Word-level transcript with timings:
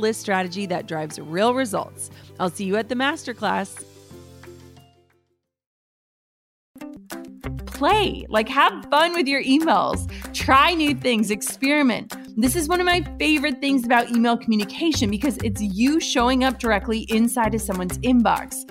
list 0.00 0.20
strategy 0.20 0.66
that 0.66 0.86
drives 0.88 1.18
real 1.18 1.54
results. 1.54 2.10
I'll 2.38 2.50
see 2.50 2.64
you 2.64 2.76
at 2.76 2.88
the 2.88 2.94
masterclass. 2.94 3.84
Play, 7.66 8.26
like 8.28 8.48
have 8.48 8.84
fun 8.90 9.14
with 9.14 9.26
your 9.26 9.42
emails. 9.42 10.10
Try 10.34 10.74
new 10.74 10.94
things, 10.94 11.30
experiment. 11.30 12.14
This 12.36 12.56
is 12.56 12.68
one 12.68 12.80
of 12.80 12.86
my 12.86 13.02
favorite 13.18 13.60
things 13.60 13.84
about 13.84 14.10
email 14.10 14.36
communication 14.36 15.10
because 15.10 15.38
it's 15.38 15.62
you 15.62 16.00
showing 16.00 16.44
up 16.44 16.58
directly 16.58 17.00
inside 17.08 17.54
of 17.54 17.60
someone's 17.60 17.98
inbox. 17.98 18.70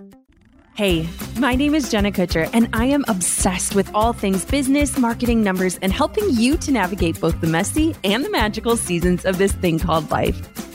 Hey, 0.75 1.09
my 1.37 1.55
name 1.55 1.75
is 1.75 1.91
Jenna 1.91 2.09
Kutcher, 2.09 2.49
and 2.53 2.69
I 2.71 2.85
am 2.85 3.03
obsessed 3.09 3.75
with 3.75 3.93
all 3.93 4.13
things 4.13 4.45
business, 4.45 4.97
marketing, 4.97 5.43
numbers, 5.43 5.77
and 5.81 5.91
helping 5.91 6.29
you 6.29 6.55
to 6.55 6.71
navigate 6.71 7.19
both 7.19 7.41
the 7.41 7.47
messy 7.47 7.97
and 8.05 8.23
the 8.23 8.29
magical 8.29 8.77
seasons 8.77 9.25
of 9.25 9.37
this 9.37 9.51
thing 9.51 9.77
called 9.77 10.09
life. 10.09 10.68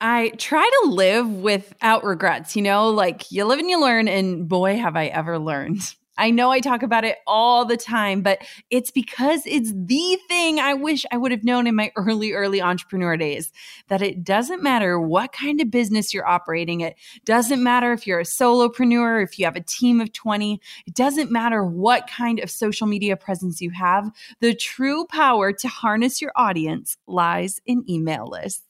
I 0.00 0.30
try 0.38 0.68
to 0.82 0.90
live 0.90 1.28
without 1.28 2.04
regrets, 2.04 2.54
you 2.54 2.62
know, 2.62 2.88
like 2.90 3.32
you 3.32 3.44
live 3.44 3.58
and 3.58 3.68
you 3.68 3.80
learn, 3.80 4.06
and 4.06 4.48
boy, 4.48 4.76
have 4.76 4.96
I 4.96 5.06
ever 5.06 5.38
learned. 5.38 5.94
I 6.18 6.30
know 6.30 6.50
I 6.50 6.58
talk 6.58 6.82
about 6.82 7.04
it 7.04 7.18
all 7.28 7.64
the 7.64 7.76
time, 7.76 8.22
but 8.22 8.42
it's 8.70 8.90
because 8.90 9.42
it's 9.46 9.72
the 9.72 10.18
thing 10.28 10.58
I 10.58 10.74
wish 10.74 11.06
I 11.12 11.16
would 11.16 11.30
have 11.30 11.44
known 11.44 11.68
in 11.68 11.76
my 11.76 11.92
early, 11.96 12.32
early 12.32 12.60
entrepreneur 12.60 13.16
days 13.16 13.52
that 13.86 14.02
it 14.02 14.24
doesn't 14.24 14.62
matter 14.62 15.00
what 15.00 15.32
kind 15.32 15.60
of 15.60 15.70
business 15.70 16.12
you're 16.12 16.26
operating. 16.26 16.80
It 16.80 16.96
doesn't 17.24 17.62
matter 17.62 17.92
if 17.92 18.06
you're 18.06 18.20
a 18.20 18.24
solopreneur, 18.24 19.22
if 19.22 19.38
you 19.38 19.44
have 19.44 19.56
a 19.56 19.60
team 19.60 20.00
of 20.00 20.12
20, 20.12 20.60
it 20.86 20.94
doesn't 20.94 21.30
matter 21.30 21.64
what 21.64 22.08
kind 22.08 22.40
of 22.40 22.50
social 22.50 22.88
media 22.88 23.16
presence 23.16 23.60
you 23.60 23.70
have. 23.70 24.10
The 24.40 24.54
true 24.54 25.06
power 25.06 25.52
to 25.52 25.68
harness 25.68 26.20
your 26.20 26.32
audience 26.34 26.96
lies 27.06 27.60
in 27.64 27.84
email 27.88 28.26
lists. 28.26 28.67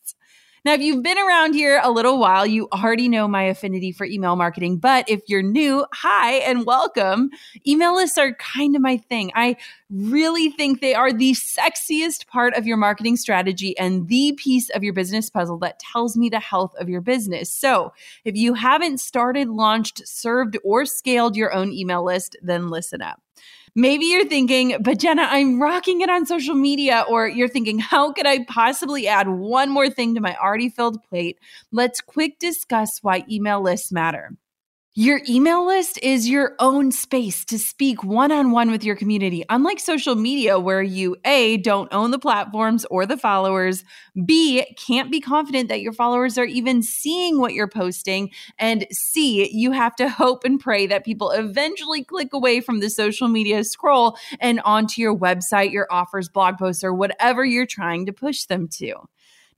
Now, 0.68 0.74
if 0.74 0.82
you've 0.82 1.02
been 1.02 1.16
around 1.16 1.54
here 1.54 1.80
a 1.82 1.90
little 1.90 2.18
while, 2.18 2.44
you 2.44 2.68
already 2.74 3.08
know 3.08 3.26
my 3.26 3.44
affinity 3.44 3.90
for 3.90 4.04
email 4.04 4.36
marketing. 4.36 4.76
But 4.76 5.08
if 5.08 5.22
you're 5.26 5.40
new, 5.40 5.86
hi 5.94 6.32
and 6.40 6.66
welcome. 6.66 7.30
Email 7.66 7.94
lists 7.94 8.18
are 8.18 8.34
kind 8.34 8.76
of 8.76 8.82
my 8.82 8.98
thing. 8.98 9.32
I 9.34 9.56
really 9.88 10.50
think 10.50 10.82
they 10.82 10.94
are 10.94 11.10
the 11.10 11.32
sexiest 11.32 12.26
part 12.26 12.52
of 12.52 12.66
your 12.66 12.76
marketing 12.76 13.16
strategy 13.16 13.78
and 13.78 14.08
the 14.08 14.34
piece 14.34 14.68
of 14.68 14.84
your 14.84 14.92
business 14.92 15.30
puzzle 15.30 15.56
that 15.60 15.78
tells 15.78 16.18
me 16.18 16.28
the 16.28 16.38
health 16.38 16.74
of 16.78 16.90
your 16.90 17.00
business. 17.00 17.50
So 17.50 17.94
if 18.26 18.36
you 18.36 18.52
haven't 18.52 18.98
started, 18.98 19.48
launched, 19.48 20.06
served, 20.06 20.58
or 20.62 20.84
scaled 20.84 21.34
your 21.34 21.54
own 21.54 21.72
email 21.72 22.04
list, 22.04 22.36
then 22.42 22.68
listen 22.68 23.00
up. 23.00 23.22
Maybe 23.78 24.06
you're 24.06 24.26
thinking, 24.26 24.76
but 24.80 24.98
Jenna, 24.98 25.22
I'm 25.22 25.62
rocking 25.62 26.00
it 26.00 26.10
on 26.10 26.26
social 26.26 26.56
media. 26.56 27.04
Or 27.08 27.28
you're 27.28 27.46
thinking, 27.46 27.78
how 27.78 28.12
could 28.12 28.26
I 28.26 28.44
possibly 28.44 29.06
add 29.06 29.28
one 29.28 29.70
more 29.70 29.88
thing 29.88 30.16
to 30.16 30.20
my 30.20 30.36
already 30.36 30.68
filled 30.68 31.00
plate? 31.04 31.38
Let's 31.70 32.00
quick 32.00 32.40
discuss 32.40 32.98
why 33.04 33.24
email 33.30 33.62
lists 33.62 33.92
matter. 33.92 34.32
Your 35.00 35.20
email 35.28 35.64
list 35.64 35.96
is 36.02 36.28
your 36.28 36.56
own 36.58 36.90
space 36.90 37.44
to 37.44 37.56
speak 37.56 38.02
one 38.02 38.32
on 38.32 38.50
one 38.50 38.68
with 38.68 38.82
your 38.82 38.96
community. 38.96 39.44
Unlike 39.48 39.78
social 39.78 40.16
media, 40.16 40.58
where 40.58 40.82
you 40.82 41.14
A, 41.24 41.58
don't 41.58 41.88
own 41.94 42.10
the 42.10 42.18
platforms 42.18 42.84
or 42.90 43.06
the 43.06 43.16
followers, 43.16 43.84
B, 44.26 44.66
can't 44.76 45.08
be 45.08 45.20
confident 45.20 45.68
that 45.68 45.82
your 45.82 45.92
followers 45.92 46.36
are 46.36 46.46
even 46.46 46.82
seeing 46.82 47.38
what 47.38 47.54
you're 47.54 47.68
posting, 47.68 48.32
and 48.58 48.88
C, 48.90 49.48
you 49.52 49.70
have 49.70 49.94
to 49.94 50.08
hope 50.08 50.42
and 50.42 50.58
pray 50.58 50.88
that 50.88 51.04
people 51.04 51.30
eventually 51.30 52.02
click 52.02 52.32
away 52.32 52.60
from 52.60 52.80
the 52.80 52.90
social 52.90 53.28
media 53.28 53.62
scroll 53.62 54.16
and 54.40 54.60
onto 54.64 55.00
your 55.00 55.16
website, 55.16 55.70
your 55.70 55.86
offers, 55.92 56.28
blog 56.28 56.58
posts, 56.58 56.82
or 56.82 56.92
whatever 56.92 57.44
you're 57.44 57.66
trying 57.66 58.04
to 58.06 58.12
push 58.12 58.46
them 58.46 58.66
to. 58.66 58.94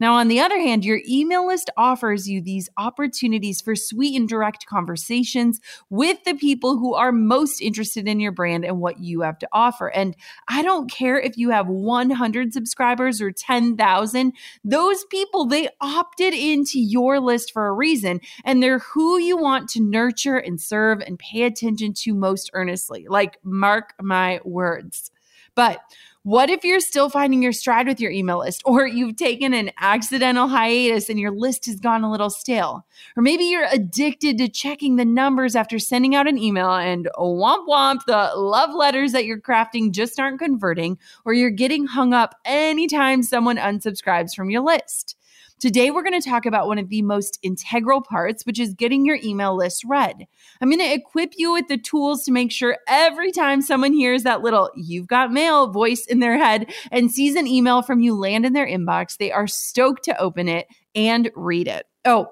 Now, 0.00 0.14
on 0.14 0.28
the 0.28 0.40
other 0.40 0.58
hand, 0.58 0.84
your 0.84 1.00
email 1.06 1.46
list 1.46 1.70
offers 1.76 2.28
you 2.28 2.40
these 2.40 2.68
opportunities 2.78 3.60
for 3.60 3.76
sweet 3.76 4.18
and 4.18 4.28
direct 4.28 4.66
conversations 4.66 5.60
with 5.90 6.24
the 6.24 6.34
people 6.34 6.78
who 6.78 6.94
are 6.94 7.12
most 7.12 7.60
interested 7.60 8.08
in 8.08 8.18
your 8.18 8.32
brand 8.32 8.64
and 8.64 8.80
what 8.80 8.98
you 8.98 9.20
have 9.20 9.38
to 9.40 9.48
offer. 9.52 9.88
And 9.88 10.16
I 10.48 10.62
don't 10.62 10.90
care 10.90 11.20
if 11.20 11.36
you 11.36 11.50
have 11.50 11.68
100 11.68 12.52
subscribers 12.54 13.20
or 13.20 13.30
10,000, 13.30 14.32
those 14.64 15.04
people, 15.04 15.44
they 15.44 15.68
opted 15.80 16.32
into 16.32 16.80
your 16.80 17.20
list 17.20 17.52
for 17.52 17.66
a 17.66 17.72
reason. 17.72 18.20
And 18.44 18.62
they're 18.62 18.78
who 18.78 19.18
you 19.18 19.36
want 19.36 19.68
to 19.70 19.80
nurture 19.80 20.38
and 20.38 20.60
serve 20.60 21.00
and 21.00 21.18
pay 21.18 21.42
attention 21.42 21.92
to 21.98 22.14
most 22.14 22.50
earnestly. 22.54 23.06
Like, 23.08 23.36
mark 23.42 23.92
my 24.00 24.40
words. 24.44 25.10
But 25.54 25.80
what 26.22 26.50
if 26.50 26.64
you're 26.64 26.80
still 26.80 27.08
finding 27.08 27.42
your 27.42 27.52
stride 27.52 27.86
with 27.86 27.98
your 27.98 28.10
email 28.10 28.38
list, 28.40 28.62
or 28.66 28.86
you've 28.86 29.16
taken 29.16 29.54
an 29.54 29.70
accidental 29.80 30.48
hiatus 30.48 31.08
and 31.08 31.18
your 31.18 31.30
list 31.30 31.64
has 31.66 31.80
gone 31.80 32.04
a 32.04 32.10
little 32.10 32.28
stale? 32.28 32.84
Or 33.16 33.22
maybe 33.22 33.44
you're 33.44 33.68
addicted 33.72 34.36
to 34.38 34.48
checking 34.48 34.96
the 34.96 35.04
numbers 35.04 35.56
after 35.56 35.78
sending 35.78 36.14
out 36.14 36.28
an 36.28 36.36
email 36.36 36.72
and 36.72 37.08
womp 37.16 37.66
womp, 37.66 38.04
the 38.06 38.32
love 38.36 38.74
letters 38.74 39.12
that 39.12 39.24
you're 39.24 39.40
crafting 39.40 39.92
just 39.92 40.20
aren't 40.20 40.40
converting, 40.40 40.98
or 41.24 41.32
you're 41.32 41.50
getting 41.50 41.86
hung 41.86 42.12
up 42.12 42.34
anytime 42.44 43.22
someone 43.22 43.56
unsubscribes 43.56 44.34
from 44.34 44.50
your 44.50 44.62
list. 44.62 45.16
Today, 45.60 45.90
we're 45.90 46.02
going 46.02 46.18
to 46.18 46.26
talk 46.26 46.46
about 46.46 46.68
one 46.68 46.78
of 46.78 46.88
the 46.88 47.02
most 47.02 47.38
integral 47.42 48.00
parts, 48.00 48.46
which 48.46 48.58
is 48.58 48.72
getting 48.72 49.04
your 49.04 49.18
email 49.22 49.54
list 49.54 49.84
read. 49.84 50.26
I'm 50.62 50.70
going 50.70 50.80
to 50.80 50.94
equip 50.94 51.34
you 51.36 51.52
with 51.52 51.68
the 51.68 51.76
tools 51.76 52.24
to 52.24 52.32
make 52.32 52.50
sure 52.50 52.78
every 52.88 53.30
time 53.30 53.60
someone 53.60 53.92
hears 53.92 54.22
that 54.22 54.40
little 54.40 54.70
you've 54.74 55.06
got 55.06 55.32
mail 55.32 55.66
voice 55.66 56.06
in 56.06 56.20
their 56.20 56.38
head 56.38 56.72
and 56.90 57.12
sees 57.12 57.36
an 57.36 57.46
email 57.46 57.82
from 57.82 58.00
you 58.00 58.14
land 58.14 58.46
in 58.46 58.54
their 58.54 58.66
inbox, 58.66 59.18
they 59.18 59.30
are 59.30 59.46
stoked 59.46 60.02
to 60.04 60.18
open 60.18 60.48
it 60.48 60.66
and 60.94 61.30
read 61.36 61.68
it. 61.68 61.84
Oh, 62.06 62.28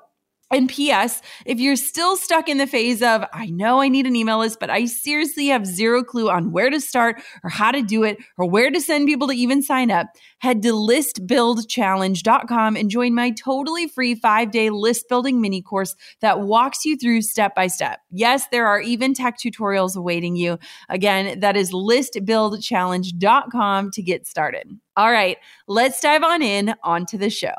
And 0.50 0.68
P.S., 0.68 1.20
if 1.44 1.60
you're 1.60 1.76
still 1.76 2.16
stuck 2.16 2.48
in 2.48 2.56
the 2.56 2.66
phase 2.66 3.02
of, 3.02 3.22
I 3.34 3.46
know 3.46 3.82
I 3.82 3.88
need 3.88 4.06
an 4.06 4.16
email 4.16 4.38
list, 4.38 4.58
but 4.58 4.70
I 4.70 4.86
seriously 4.86 5.48
have 5.48 5.66
zero 5.66 6.02
clue 6.02 6.30
on 6.30 6.52
where 6.52 6.70
to 6.70 6.80
start 6.80 7.20
or 7.44 7.50
how 7.50 7.70
to 7.70 7.82
do 7.82 8.02
it 8.02 8.16
or 8.38 8.48
where 8.48 8.70
to 8.70 8.80
send 8.80 9.06
people 9.06 9.28
to 9.28 9.34
even 9.34 9.60
sign 9.62 9.90
up, 9.90 10.06
head 10.38 10.62
to 10.62 10.72
listbuildchallenge.com 10.72 12.76
and 12.76 12.90
join 12.90 13.14
my 13.14 13.30
totally 13.32 13.88
free 13.88 14.14
five 14.14 14.50
day 14.50 14.70
list 14.70 15.06
building 15.08 15.42
mini 15.42 15.60
course 15.60 15.94
that 16.20 16.40
walks 16.40 16.86
you 16.86 16.96
through 16.96 17.20
step 17.20 17.54
by 17.54 17.66
step. 17.66 18.00
Yes, 18.10 18.46
there 18.50 18.66
are 18.66 18.80
even 18.80 19.12
tech 19.12 19.36
tutorials 19.38 19.96
awaiting 19.96 20.34
you. 20.34 20.58
Again, 20.88 21.40
that 21.40 21.58
is 21.58 21.72
listbuildchallenge.com 21.72 23.90
to 23.90 24.02
get 24.02 24.26
started. 24.26 24.70
All 24.96 25.12
right, 25.12 25.36
let's 25.66 26.00
dive 26.00 26.22
on 26.22 26.40
in 26.40 26.74
onto 26.82 27.18
the 27.18 27.30
show. 27.30 27.52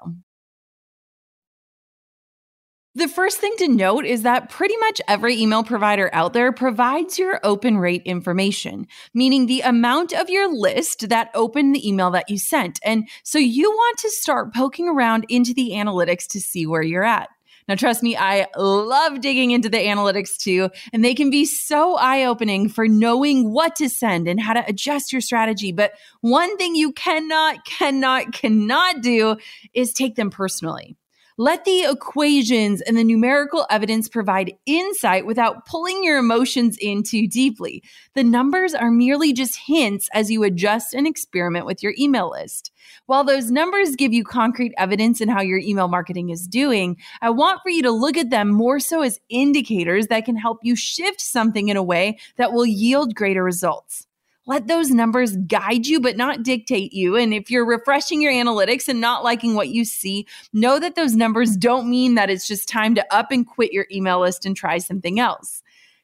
The 3.00 3.08
first 3.08 3.38
thing 3.38 3.54
to 3.60 3.70
note 3.70 4.04
is 4.06 4.24
that 4.24 4.50
pretty 4.50 4.76
much 4.76 5.00
every 5.08 5.40
email 5.40 5.64
provider 5.64 6.10
out 6.12 6.34
there 6.34 6.52
provides 6.52 7.18
your 7.18 7.40
open 7.46 7.78
rate 7.78 8.02
information, 8.04 8.88
meaning 9.14 9.46
the 9.46 9.62
amount 9.62 10.12
of 10.12 10.30
your 10.30 10.54
list 10.54 11.08
that 11.08 11.32
opened 11.34 11.74
the 11.74 11.88
email 11.88 12.12
that 12.12 12.30
you 12.30 12.38
sent. 12.38 12.78
And 12.84 13.08
so 13.24 13.40
you 13.40 13.72
want 13.72 14.00
to 14.00 14.10
start 14.10 14.54
poking 14.54 14.90
around 14.90 15.26
into 15.30 15.54
the 15.54 15.70
analytics 15.76 16.28
to 16.32 16.42
see 16.42 16.68
where 16.68 16.82
you're 16.82 17.06
at. 17.06 17.30
Now, 17.70 17.76
trust 17.76 18.04
me, 18.04 18.18
I 18.18 18.48
love 18.58 19.22
digging 19.22 19.52
into 19.52 19.70
the 19.70 19.78
analytics 19.78 20.38
too, 20.38 20.70
and 20.92 21.02
they 21.02 21.16
can 21.16 21.30
be 21.30 21.46
so 21.46 21.96
eye 21.96 22.26
opening 22.26 22.68
for 22.68 22.86
knowing 22.86 23.54
what 23.54 23.78
to 23.78 23.88
send 23.88 24.28
and 24.28 24.42
how 24.42 24.52
to 24.52 24.66
adjust 24.68 25.14
your 25.14 25.22
strategy. 25.22 25.72
But 25.72 25.94
one 26.20 26.58
thing 26.58 26.76
you 26.76 26.92
cannot, 26.92 27.64
cannot, 27.64 28.34
cannot 28.34 29.02
do 29.02 29.38
is 29.74 29.94
take 29.94 30.16
them 30.16 30.32
personally. 30.32 30.98
Let 31.42 31.64
the 31.64 31.84
equations 31.90 32.82
and 32.82 32.98
the 32.98 33.04
numerical 33.06 33.66
evidence 33.70 34.10
provide 34.10 34.58
insight 34.66 35.26
without 35.26 35.66
pulling 35.66 36.04
your 36.04 36.18
emotions 36.18 36.78
in 36.82 37.02
too 37.02 37.30
deeply. 37.30 37.82
The 38.14 38.26
numbers 38.26 38.74
are 38.74 38.92
merely 38.92 39.32
just 39.32 39.56
hints 39.56 40.10
as 40.14 40.30
you 40.30 40.44
adjust 40.44 40.94
and 40.94 41.08
experiment 41.08 41.66
with 41.66 41.82
your 41.82 41.94
email 41.98 42.30
list. 42.30 42.74
While 43.06 43.24
those 43.24 43.52
numbers 43.52 43.96
give 43.96 44.12
you 44.12 44.26
concrete 44.26 44.74
evidence 44.78 45.22
in 45.22 45.30
how 45.30 45.42
your 45.42 45.60
email 45.60 45.88
marketing 45.88 46.30
is 46.30 46.46
doing, 46.46 46.98
I 47.22 47.30
want 47.30 47.62
for 47.64 47.70
you 47.70 47.84
to 47.84 47.92
look 47.92 48.18
at 48.18 48.32
them 48.32 48.50
more 48.50 48.82
so 48.82 49.02
as 49.02 49.22
indicators 49.30 50.08
that 50.08 50.26
can 50.26 50.36
help 50.36 50.58
you 50.64 50.76
shift 50.76 51.22
something 51.22 51.70
in 51.70 51.78
a 51.78 51.82
way 51.82 52.20
that 52.36 52.52
will 52.52 52.66
yield 52.66 53.16
greater 53.16 53.46
results 53.46 54.09
let 54.46 54.68
those 54.68 54.90
numbers 54.90 55.36
guide 55.36 55.86
you, 55.86 56.00
but 56.00 56.18
not 56.18 56.44
dictate 56.44 56.92
you. 56.92 57.16
And 57.16 57.34
if 57.34 57.52
you're 57.52 57.66
refreshing 57.66 58.22
your 58.22 58.32
analytics 58.32 58.88
and 58.88 59.00
not 59.00 59.24
liking 59.24 59.54
what 59.54 59.70
you 59.70 59.86
see, 59.86 60.26
know 60.54 60.80
that 60.80 60.96
those 60.96 61.16
numbers 61.16 61.56
don't 61.56 61.90
mean 61.90 62.16
that 62.16 62.30
it's 62.30 62.48
just 62.48 62.68
time 62.68 62.96
to 62.96 63.16
up 63.16 63.32
and 63.32 63.46
quit 63.46 63.72
your 63.72 63.86
email 63.92 64.20
list 64.20 64.46
and 64.46 64.56
try 64.56 64.80
something 64.80 65.20
else. 65.20 65.62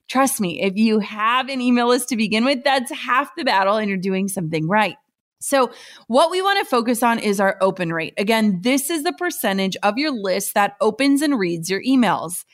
Trust 0.07 0.39
me, 0.39 0.61
if 0.61 0.75
you 0.75 0.99
have 0.99 1.49
an 1.49 1.61
email 1.61 1.87
list 1.87 2.09
to 2.09 2.15
begin 2.15 2.45
with, 2.45 2.63
that's 2.63 2.91
half 2.91 3.35
the 3.35 3.43
battle 3.43 3.77
and 3.77 3.89
you're 3.89 3.97
doing 3.97 4.27
something 4.27 4.67
right. 4.67 4.97
So, 5.39 5.71
what 6.07 6.31
we 6.31 6.41
want 6.41 6.59
to 6.59 6.65
focus 6.65 7.03
on 7.03 7.19
is 7.19 7.39
our 7.39 7.57
open 7.61 7.91
rate. 7.91 8.13
Again, 8.17 8.61
this 8.61 8.89
is 8.89 9.03
the 9.03 9.13
percentage 9.13 9.75
of 9.83 9.97
your 9.97 10.11
list 10.11 10.53
that 10.53 10.75
opens 10.81 11.21
and 11.21 11.37
reads 11.37 11.69
your 11.69 11.83
emails. 11.83 12.45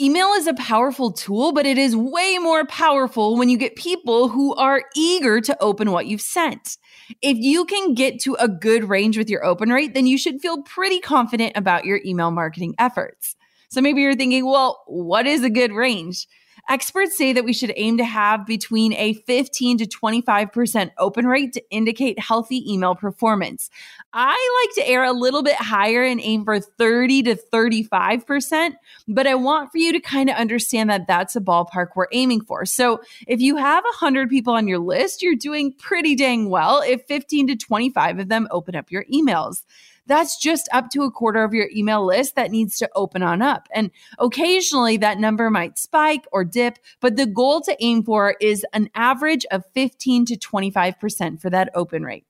Email 0.00 0.32
is 0.32 0.48
a 0.48 0.54
powerful 0.54 1.12
tool, 1.12 1.52
but 1.52 1.66
it 1.66 1.78
is 1.78 1.94
way 1.94 2.38
more 2.38 2.66
powerful 2.66 3.36
when 3.36 3.48
you 3.48 3.56
get 3.56 3.76
people 3.76 4.28
who 4.28 4.52
are 4.56 4.82
eager 4.96 5.40
to 5.40 5.56
open 5.62 5.92
what 5.92 6.06
you've 6.06 6.20
sent. 6.20 6.78
If 7.22 7.36
you 7.36 7.64
can 7.64 7.94
get 7.94 8.18
to 8.22 8.34
a 8.40 8.48
good 8.48 8.88
range 8.88 9.16
with 9.16 9.30
your 9.30 9.44
open 9.44 9.70
rate, 9.70 9.94
then 9.94 10.08
you 10.08 10.18
should 10.18 10.40
feel 10.40 10.62
pretty 10.62 10.98
confident 10.98 11.52
about 11.54 11.84
your 11.84 12.00
email 12.04 12.32
marketing 12.32 12.74
efforts. 12.76 13.36
So 13.68 13.80
maybe 13.80 14.00
you're 14.00 14.16
thinking, 14.16 14.44
well, 14.44 14.82
what 14.88 15.28
is 15.28 15.44
a 15.44 15.50
good 15.50 15.70
range? 15.70 16.26
Experts 16.68 17.16
say 17.16 17.34
that 17.34 17.44
we 17.44 17.52
should 17.52 17.72
aim 17.76 17.98
to 17.98 18.04
have 18.04 18.46
between 18.46 18.94
a 18.94 19.12
15 19.12 19.78
to 19.78 19.86
25% 19.86 20.90
open 20.98 21.26
rate 21.26 21.52
to 21.52 21.62
indicate 21.70 22.18
healthy 22.18 22.72
email 22.72 22.94
performance. 22.94 23.68
I 24.14 24.64
like 24.64 24.74
to 24.76 24.90
err 24.90 25.04
a 25.04 25.12
little 25.12 25.42
bit 25.42 25.56
higher 25.56 26.02
and 26.02 26.20
aim 26.22 26.44
for 26.44 26.60
30 26.60 27.24
to 27.24 27.36
35%, 27.52 28.74
but 29.06 29.26
I 29.26 29.34
want 29.34 29.72
for 29.72 29.78
you 29.78 29.92
to 29.92 30.00
kind 30.00 30.30
of 30.30 30.36
understand 30.36 30.88
that 30.88 31.06
that's 31.06 31.36
a 31.36 31.40
ballpark 31.40 31.88
we're 31.94 32.06
aiming 32.12 32.40
for. 32.40 32.64
So 32.64 33.02
if 33.26 33.40
you 33.40 33.56
have 33.56 33.84
100 33.84 34.30
people 34.30 34.54
on 34.54 34.66
your 34.66 34.78
list, 34.78 35.22
you're 35.22 35.34
doing 35.34 35.74
pretty 35.74 36.14
dang 36.14 36.48
well 36.48 36.80
if 36.80 37.04
15 37.06 37.48
to 37.48 37.56
25 37.56 38.20
of 38.20 38.28
them 38.28 38.48
open 38.50 38.74
up 38.74 38.90
your 38.90 39.04
emails 39.12 39.64
that's 40.06 40.36
just 40.38 40.68
up 40.72 40.90
to 40.90 41.02
a 41.02 41.10
quarter 41.10 41.42
of 41.42 41.54
your 41.54 41.68
email 41.74 42.04
list 42.04 42.36
that 42.36 42.50
needs 42.50 42.78
to 42.78 42.90
open 42.94 43.22
on 43.22 43.42
up. 43.42 43.68
And 43.72 43.90
occasionally 44.18 44.96
that 44.98 45.18
number 45.18 45.50
might 45.50 45.78
spike 45.78 46.26
or 46.32 46.44
dip, 46.44 46.78
but 47.00 47.16
the 47.16 47.26
goal 47.26 47.60
to 47.62 47.76
aim 47.80 48.02
for 48.02 48.36
is 48.40 48.64
an 48.72 48.90
average 48.94 49.46
of 49.50 49.64
15 49.74 50.26
to 50.26 50.36
25% 50.36 51.40
for 51.40 51.50
that 51.50 51.70
open 51.74 52.02
rate. 52.02 52.24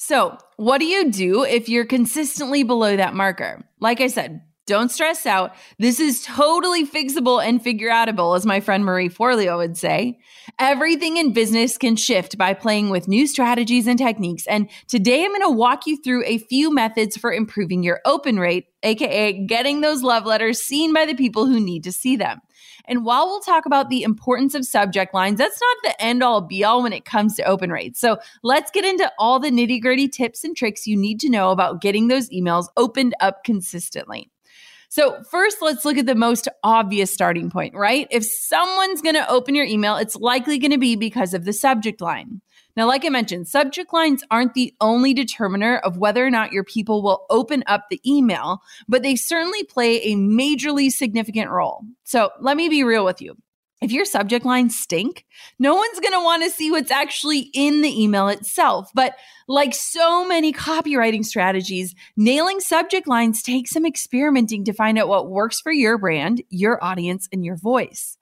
So, 0.00 0.38
what 0.56 0.78
do 0.78 0.84
you 0.84 1.10
do 1.10 1.42
if 1.42 1.68
you're 1.68 1.84
consistently 1.84 2.62
below 2.62 2.96
that 2.96 3.14
marker? 3.14 3.64
Like 3.80 4.00
I 4.00 4.06
said, 4.06 4.42
don't 4.68 4.90
stress 4.90 5.26
out. 5.26 5.56
This 5.78 5.98
is 5.98 6.22
totally 6.22 6.86
fixable 6.86 7.44
and 7.44 7.60
figure 7.60 7.88
outable, 7.88 8.36
as 8.36 8.46
my 8.46 8.60
friend 8.60 8.84
Marie 8.84 9.08
Forleo 9.08 9.56
would 9.56 9.76
say. 9.76 10.18
Everything 10.58 11.16
in 11.16 11.32
business 11.32 11.78
can 11.78 11.96
shift 11.96 12.38
by 12.38 12.54
playing 12.54 12.90
with 12.90 13.08
new 13.08 13.26
strategies 13.26 13.86
and 13.86 13.98
techniques. 13.98 14.46
And 14.46 14.68
today 14.86 15.24
I'm 15.24 15.32
going 15.32 15.42
to 15.42 15.50
walk 15.50 15.86
you 15.86 16.00
through 16.00 16.24
a 16.24 16.38
few 16.38 16.72
methods 16.72 17.16
for 17.16 17.32
improving 17.32 17.82
your 17.82 18.00
open 18.04 18.38
rate, 18.38 18.66
AKA 18.82 19.46
getting 19.46 19.80
those 19.80 20.02
love 20.02 20.26
letters 20.26 20.60
seen 20.60 20.92
by 20.92 21.06
the 21.06 21.14
people 21.14 21.46
who 21.46 21.58
need 21.58 21.82
to 21.84 21.92
see 21.92 22.16
them. 22.16 22.40
And 22.88 23.04
while 23.04 23.26
we'll 23.26 23.40
talk 23.40 23.66
about 23.66 23.90
the 23.90 24.02
importance 24.02 24.54
of 24.54 24.64
subject 24.64 25.12
lines, 25.12 25.38
that's 25.38 25.60
not 25.60 25.76
the 25.84 26.02
end 26.02 26.22
all 26.22 26.40
be 26.40 26.64
all 26.64 26.82
when 26.82 26.94
it 26.94 27.04
comes 27.04 27.36
to 27.36 27.44
open 27.44 27.70
rates. 27.70 28.00
So 28.00 28.18
let's 28.42 28.70
get 28.70 28.84
into 28.84 29.12
all 29.18 29.38
the 29.38 29.50
nitty 29.50 29.80
gritty 29.80 30.08
tips 30.08 30.42
and 30.42 30.56
tricks 30.56 30.86
you 30.86 30.96
need 30.96 31.20
to 31.20 31.28
know 31.28 31.50
about 31.50 31.82
getting 31.82 32.08
those 32.08 32.30
emails 32.30 32.68
opened 32.76 33.14
up 33.20 33.44
consistently. 33.44 34.30
So, 34.90 35.22
first, 35.30 35.58
let's 35.60 35.84
look 35.84 35.98
at 35.98 36.06
the 36.06 36.14
most 36.14 36.48
obvious 36.64 37.12
starting 37.12 37.50
point, 37.50 37.74
right? 37.74 38.06
If 38.10 38.24
someone's 38.24 39.02
going 39.02 39.16
to 39.16 39.30
open 39.30 39.54
your 39.54 39.66
email, 39.66 39.96
it's 39.96 40.16
likely 40.16 40.58
going 40.58 40.70
to 40.70 40.78
be 40.78 40.96
because 40.96 41.34
of 41.34 41.44
the 41.44 41.52
subject 41.52 42.00
line. 42.00 42.40
Now, 42.74 42.86
like 42.86 43.04
I 43.04 43.10
mentioned, 43.10 43.48
subject 43.48 43.92
lines 43.92 44.24
aren't 44.30 44.54
the 44.54 44.72
only 44.80 45.12
determiner 45.12 45.76
of 45.78 45.98
whether 45.98 46.24
or 46.24 46.30
not 46.30 46.52
your 46.52 46.64
people 46.64 47.02
will 47.02 47.26
open 47.28 47.64
up 47.66 47.86
the 47.90 48.00
email, 48.10 48.60
but 48.88 49.02
they 49.02 49.14
certainly 49.14 49.64
play 49.64 50.00
a 50.02 50.14
majorly 50.14 50.90
significant 50.90 51.50
role. 51.50 51.82
So, 52.04 52.30
let 52.40 52.56
me 52.56 52.70
be 52.70 52.82
real 52.82 53.04
with 53.04 53.20
you. 53.20 53.36
If 53.80 53.92
your 53.92 54.04
subject 54.04 54.44
lines 54.44 54.76
stink, 54.76 55.24
no 55.58 55.74
one's 55.74 56.00
going 56.00 56.12
to 56.12 56.24
want 56.24 56.42
to 56.42 56.50
see 56.50 56.70
what's 56.70 56.90
actually 56.90 57.50
in 57.54 57.80
the 57.80 58.02
email 58.02 58.28
itself. 58.28 58.90
But 58.92 59.14
like 59.46 59.72
so 59.72 60.26
many 60.26 60.52
copywriting 60.52 61.24
strategies, 61.24 61.94
nailing 62.16 62.58
subject 62.58 63.06
lines 63.06 63.42
takes 63.42 63.70
some 63.70 63.86
experimenting 63.86 64.64
to 64.64 64.72
find 64.72 64.98
out 64.98 65.08
what 65.08 65.30
works 65.30 65.60
for 65.60 65.70
your 65.70 65.96
brand, 65.96 66.42
your 66.50 66.82
audience, 66.82 67.28
and 67.32 67.44
your 67.44 67.56
voice. 67.56 68.18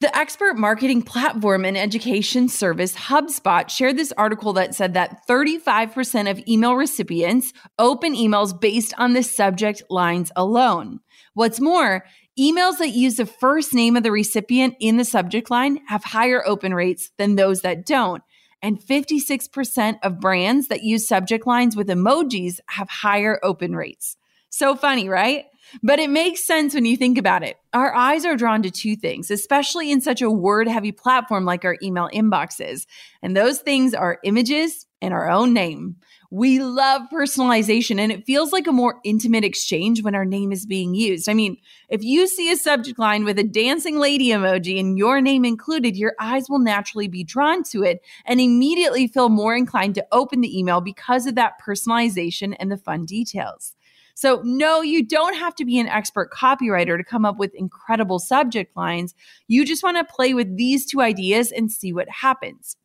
The 0.00 0.14
expert 0.14 0.58
marketing 0.58 1.02
platform 1.02 1.64
and 1.64 1.76
education 1.76 2.48
service 2.48 2.94
HubSpot 2.94 3.68
shared 3.70 3.96
this 3.96 4.12
article 4.12 4.52
that 4.52 4.74
said 4.74 4.92
that 4.92 5.26
35% 5.26 6.30
of 6.30 6.42
email 6.46 6.74
recipients 6.74 7.54
open 7.78 8.14
emails 8.14 8.58
based 8.58 8.92
on 8.98 9.14
the 9.14 9.22
subject 9.22 9.82
lines 9.88 10.30
alone. 10.36 11.00
What's 11.32 11.60
more, 11.60 12.04
Emails 12.38 12.76
that 12.78 12.90
use 12.90 13.16
the 13.16 13.24
first 13.24 13.72
name 13.72 13.96
of 13.96 14.02
the 14.02 14.12
recipient 14.12 14.74
in 14.78 14.98
the 14.98 15.06
subject 15.06 15.50
line 15.50 15.80
have 15.86 16.04
higher 16.04 16.46
open 16.46 16.74
rates 16.74 17.10
than 17.16 17.34
those 17.34 17.62
that 17.62 17.86
don't. 17.86 18.22
And 18.60 18.78
56% 18.78 19.98
of 20.02 20.20
brands 20.20 20.68
that 20.68 20.82
use 20.82 21.08
subject 21.08 21.46
lines 21.46 21.76
with 21.76 21.88
emojis 21.88 22.60
have 22.66 22.90
higher 22.90 23.40
open 23.42 23.74
rates. 23.74 24.18
So 24.50 24.76
funny, 24.76 25.08
right? 25.08 25.46
But 25.82 25.98
it 25.98 26.10
makes 26.10 26.44
sense 26.44 26.74
when 26.74 26.84
you 26.84 26.96
think 26.98 27.16
about 27.16 27.42
it. 27.42 27.56
Our 27.72 27.94
eyes 27.94 28.26
are 28.26 28.36
drawn 28.36 28.62
to 28.62 28.70
two 28.70 28.96
things, 28.96 29.30
especially 29.30 29.90
in 29.90 30.02
such 30.02 30.20
a 30.20 30.30
word 30.30 30.68
heavy 30.68 30.92
platform 30.92 31.46
like 31.46 31.64
our 31.64 31.78
email 31.82 32.10
inboxes. 32.12 32.86
And 33.22 33.34
those 33.34 33.60
things 33.60 33.94
are 33.94 34.18
images 34.24 34.86
and 35.00 35.12
our 35.14 35.30
own 35.30 35.52
name. 35.52 35.96
We 36.30 36.58
love 36.60 37.02
personalization 37.12 38.00
and 38.00 38.10
it 38.10 38.26
feels 38.26 38.52
like 38.52 38.66
a 38.66 38.72
more 38.72 39.00
intimate 39.04 39.44
exchange 39.44 40.02
when 40.02 40.14
our 40.14 40.24
name 40.24 40.52
is 40.52 40.66
being 40.66 40.94
used. 40.94 41.28
I 41.28 41.34
mean, 41.34 41.56
if 41.88 42.02
you 42.02 42.26
see 42.26 42.50
a 42.50 42.56
subject 42.56 42.98
line 42.98 43.24
with 43.24 43.38
a 43.38 43.44
dancing 43.44 43.98
lady 43.98 44.28
emoji 44.28 44.80
and 44.80 44.98
your 44.98 45.20
name 45.20 45.44
included, 45.44 45.96
your 45.96 46.14
eyes 46.18 46.48
will 46.48 46.58
naturally 46.58 47.08
be 47.08 47.24
drawn 47.24 47.62
to 47.64 47.82
it 47.84 48.00
and 48.24 48.40
immediately 48.40 49.06
feel 49.06 49.28
more 49.28 49.54
inclined 49.54 49.94
to 49.94 50.06
open 50.12 50.40
the 50.40 50.58
email 50.58 50.80
because 50.80 51.26
of 51.26 51.36
that 51.36 51.54
personalization 51.64 52.56
and 52.58 52.70
the 52.70 52.76
fun 52.76 53.04
details. 53.04 53.74
So, 54.14 54.40
no, 54.44 54.80
you 54.80 55.04
don't 55.04 55.36
have 55.36 55.54
to 55.56 55.66
be 55.66 55.78
an 55.78 55.88
expert 55.88 56.32
copywriter 56.32 56.96
to 56.96 57.04
come 57.04 57.26
up 57.26 57.36
with 57.36 57.54
incredible 57.54 58.18
subject 58.18 58.74
lines. 58.74 59.14
You 59.46 59.66
just 59.66 59.82
want 59.82 59.98
to 59.98 60.10
play 60.10 60.32
with 60.32 60.56
these 60.56 60.86
two 60.86 61.02
ideas 61.02 61.52
and 61.52 61.70
see 61.70 61.92
what 61.92 62.08
happens. 62.08 62.78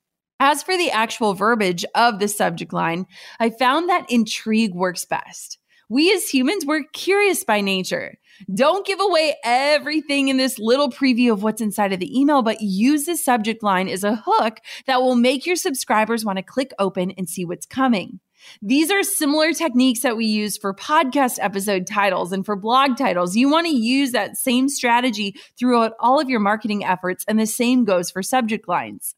As 0.44 0.64
for 0.64 0.76
the 0.76 0.90
actual 0.90 1.36
verbiage 1.36 1.86
of 1.94 2.18
the 2.18 2.28
subject 2.28 2.74
line, 2.74 3.06
I 3.40 3.52
found 3.52 3.90
that 3.90 4.10
intrigue 4.10 4.74
works 4.74 5.06
best. 5.06 5.60
We 5.88 6.12
as 6.12 6.28
humans, 6.28 6.66
we're 6.66 6.86
curious 6.94 7.44
by 7.44 7.62
nature. 7.62 8.18
Don't 8.52 8.84
give 8.84 9.00
away 9.00 9.36
everything 9.44 10.30
in 10.30 10.38
this 10.38 10.58
little 10.58 10.90
preview 10.90 11.32
of 11.32 11.44
what's 11.44 11.62
inside 11.62 11.94
of 11.94 12.00
the 12.00 12.20
email, 12.20 12.42
but 12.42 12.60
use 12.60 13.06
the 13.06 13.18
subject 13.18 13.62
line 13.62 13.88
as 13.88 14.04
a 14.04 14.20
hook 14.26 14.58
that 14.88 15.04
will 15.04 15.14
make 15.14 15.46
your 15.46 15.56
subscribers 15.56 16.26
want 16.26 16.38
to 16.38 16.44
click 16.44 16.72
open 16.80 17.12
and 17.20 17.30
see 17.30 17.46
what's 17.46 17.68
coming. 17.68 18.20
These 18.64 18.90
are 18.90 19.04
similar 19.04 19.54
techniques 19.54 20.00
that 20.00 20.18
we 20.18 20.26
use 20.26 20.58
for 20.58 20.74
podcast 20.74 21.38
episode 21.40 21.86
titles 21.86 22.32
and 22.32 22.44
for 22.44 22.56
blog 22.56 22.98
titles. 22.98 23.36
You 23.36 23.48
want 23.48 23.68
to 23.68 23.76
use 23.76 24.12
that 24.14 24.38
same 24.38 24.70
strategy 24.70 25.36
throughout 25.60 25.94
all 26.00 26.20
of 26.20 26.32
your 26.32 26.40
marketing 26.40 26.84
efforts, 26.84 27.24
and 27.28 27.40
the 27.40 27.46
same 27.46 27.86
goes 27.86 28.10
for 28.10 28.24
subject 28.24 28.68
lines. 28.68 29.14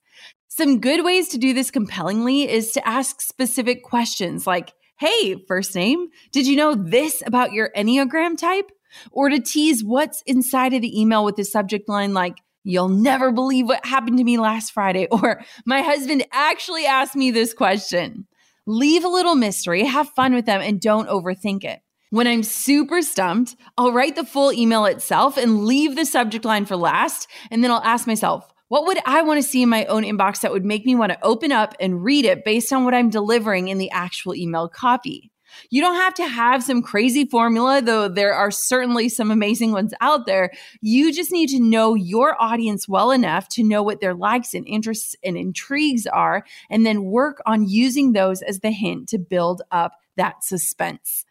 Some 0.56 0.82
good 0.82 1.04
ways 1.04 1.30
to 1.30 1.40
do 1.40 1.52
this 1.52 1.72
compellingly 1.72 2.48
is 2.48 2.74
to 2.74 2.88
ask 2.88 3.22
specific 3.22 3.82
questions 3.82 4.46
like, 4.46 4.72
Hey, 5.00 5.44
first 5.48 5.74
name, 5.74 6.10
did 6.32 6.46
you 6.46 6.56
know 6.56 6.76
this 6.76 7.24
about 7.26 7.54
your 7.54 7.72
Enneagram 7.76 8.38
type? 8.38 8.72
Or 9.12 9.30
to 9.30 9.40
tease 9.40 9.84
what's 9.84 10.22
inside 10.28 10.74
of 10.74 10.84
the 10.84 11.02
email 11.02 11.26
with 11.26 11.38
the 11.38 11.44
subject 11.44 11.90
line 11.90 12.14
like, 12.14 12.38
You'll 12.64 12.90
never 12.90 13.32
believe 13.32 13.66
what 13.66 13.84
happened 13.84 14.20
to 14.20 14.24
me 14.24 14.38
last 14.38 14.74
Friday, 14.74 15.08
or 15.12 15.44
my 15.66 15.82
husband 15.82 16.24
actually 16.32 16.86
asked 16.86 17.16
me 17.16 17.32
this 17.32 17.56
question. 17.56 18.28
Leave 18.68 19.04
a 19.04 19.10
little 19.10 19.34
mystery, 19.34 19.84
have 19.84 20.10
fun 20.10 20.36
with 20.36 20.46
them, 20.46 20.62
and 20.62 20.80
don't 20.80 21.10
overthink 21.10 21.64
it. 21.64 21.80
When 22.12 22.28
I'm 22.28 22.44
super 22.44 23.02
stumped, 23.02 23.56
I'll 23.76 23.92
write 23.92 24.16
the 24.16 24.24
full 24.24 24.54
email 24.54 24.86
itself 24.86 25.36
and 25.36 25.66
leave 25.66 25.96
the 25.96 26.06
subject 26.06 26.46
line 26.46 26.68
for 26.68 26.76
last. 26.76 27.28
And 27.50 27.64
then 27.64 27.72
I'll 27.72 27.82
ask 27.82 28.06
myself, 28.06 28.53
what 28.74 28.88
would 28.88 28.98
I 29.06 29.22
want 29.22 29.40
to 29.40 29.48
see 29.48 29.62
in 29.62 29.70
my 29.70 29.86
own 29.86 30.02
inbox 30.02 30.42
that 30.42 30.52
would 30.52 30.66
make 30.66 30.84
me 30.84 30.96
want 30.96 31.12
to 31.12 31.24
open 31.24 31.52
up 31.52 31.76
and 31.80 32.04
read 32.04 32.26
it 32.26 32.44
based 32.44 32.74
on 32.74 32.84
what 32.84 32.96
I'm 32.96 33.12
delivering 33.12 33.68
in 33.68 33.78
the 33.78 33.92
actual 33.92 34.34
email 34.34 34.68
copy? 34.68 35.32
You 35.70 35.80
don't 35.80 35.94
have 35.94 36.16
to 36.16 36.26
have 36.26 36.64
some 36.64 36.82
crazy 36.82 37.24
formula, 37.24 37.84
though 37.84 38.08
there 38.08 38.34
are 38.34 38.50
certainly 38.50 39.10
some 39.10 39.30
amazing 39.30 39.74
ones 39.74 39.94
out 40.02 40.26
there. 40.26 40.50
You 40.82 41.14
just 41.14 41.32
need 41.32 41.50
to 41.50 41.60
know 41.60 41.94
your 41.94 42.36
audience 42.42 42.88
well 42.88 43.12
enough 43.12 43.48
to 43.50 43.64
know 43.64 43.84
what 43.84 44.02
their 44.02 44.16
likes 44.16 44.56
and 44.56 44.68
interests 44.68 45.16
and 45.24 45.38
intrigues 45.38 46.08
are, 46.08 46.44
and 46.68 46.84
then 46.84 47.04
work 47.04 47.44
on 47.46 47.70
using 47.70 48.14
those 48.14 48.42
as 48.42 48.62
the 48.62 48.72
hint 48.72 49.08
to 49.10 49.20
build 49.20 49.62
up 49.70 49.92
that 50.18 50.44
suspense. 50.44 51.26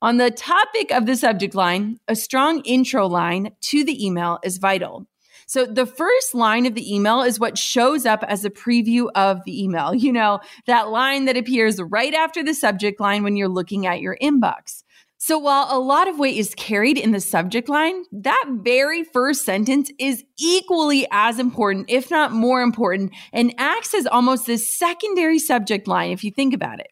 On 0.00 0.18
the 0.18 0.30
topic 0.30 0.92
of 0.92 1.06
the 1.06 1.16
subject 1.16 1.56
line, 1.56 1.98
a 2.06 2.14
strong 2.14 2.60
intro 2.60 3.08
line 3.08 3.50
to 3.62 3.82
the 3.82 4.06
email 4.06 4.38
is 4.44 4.58
vital. 4.58 5.08
So 5.46 5.66
the 5.66 5.86
first 5.86 6.34
line 6.34 6.66
of 6.66 6.74
the 6.74 6.94
email 6.94 7.22
is 7.22 7.40
what 7.40 7.58
shows 7.58 8.06
up 8.06 8.24
as 8.28 8.44
a 8.44 8.50
preview 8.50 9.08
of 9.14 9.44
the 9.44 9.62
email. 9.62 9.94
You 9.94 10.12
know, 10.12 10.40
that 10.66 10.90
line 10.90 11.24
that 11.24 11.36
appears 11.36 11.80
right 11.80 12.14
after 12.14 12.42
the 12.42 12.54
subject 12.54 13.00
line 13.00 13.22
when 13.22 13.36
you're 13.36 13.48
looking 13.48 13.86
at 13.86 14.00
your 14.00 14.16
inbox. 14.20 14.82
So 15.16 15.38
while 15.38 15.68
a 15.70 15.80
lot 15.80 16.06
of 16.06 16.18
weight 16.18 16.36
is 16.36 16.54
carried 16.54 16.98
in 16.98 17.12
the 17.12 17.20
subject 17.20 17.70
line, 17.70 18.04
that 18.12 18.44
very 18.62 19.04
first 19.04 19.46
sentence 19.46 19.90
is 19.98 20.22
equally 20.38 21.06
as 21.10 21.38
important, 21.38 21.86
if 21.88 22.10
not 22.10 22.32
more 22.32 22.60
important, 22.60 23.12
and 23.32 23.54
acts 23.56 23.94
as 23.94 24.06
almost 24.06 24.44
this 24.44 24.76
secondary 24.76 25.38
subject 25.38 25.88
line 25.88 26.10
if 26.10 26.24
you 26.24 26.30
think 26.30 26.52
about 26.52 26.78
it. 26.78 26.88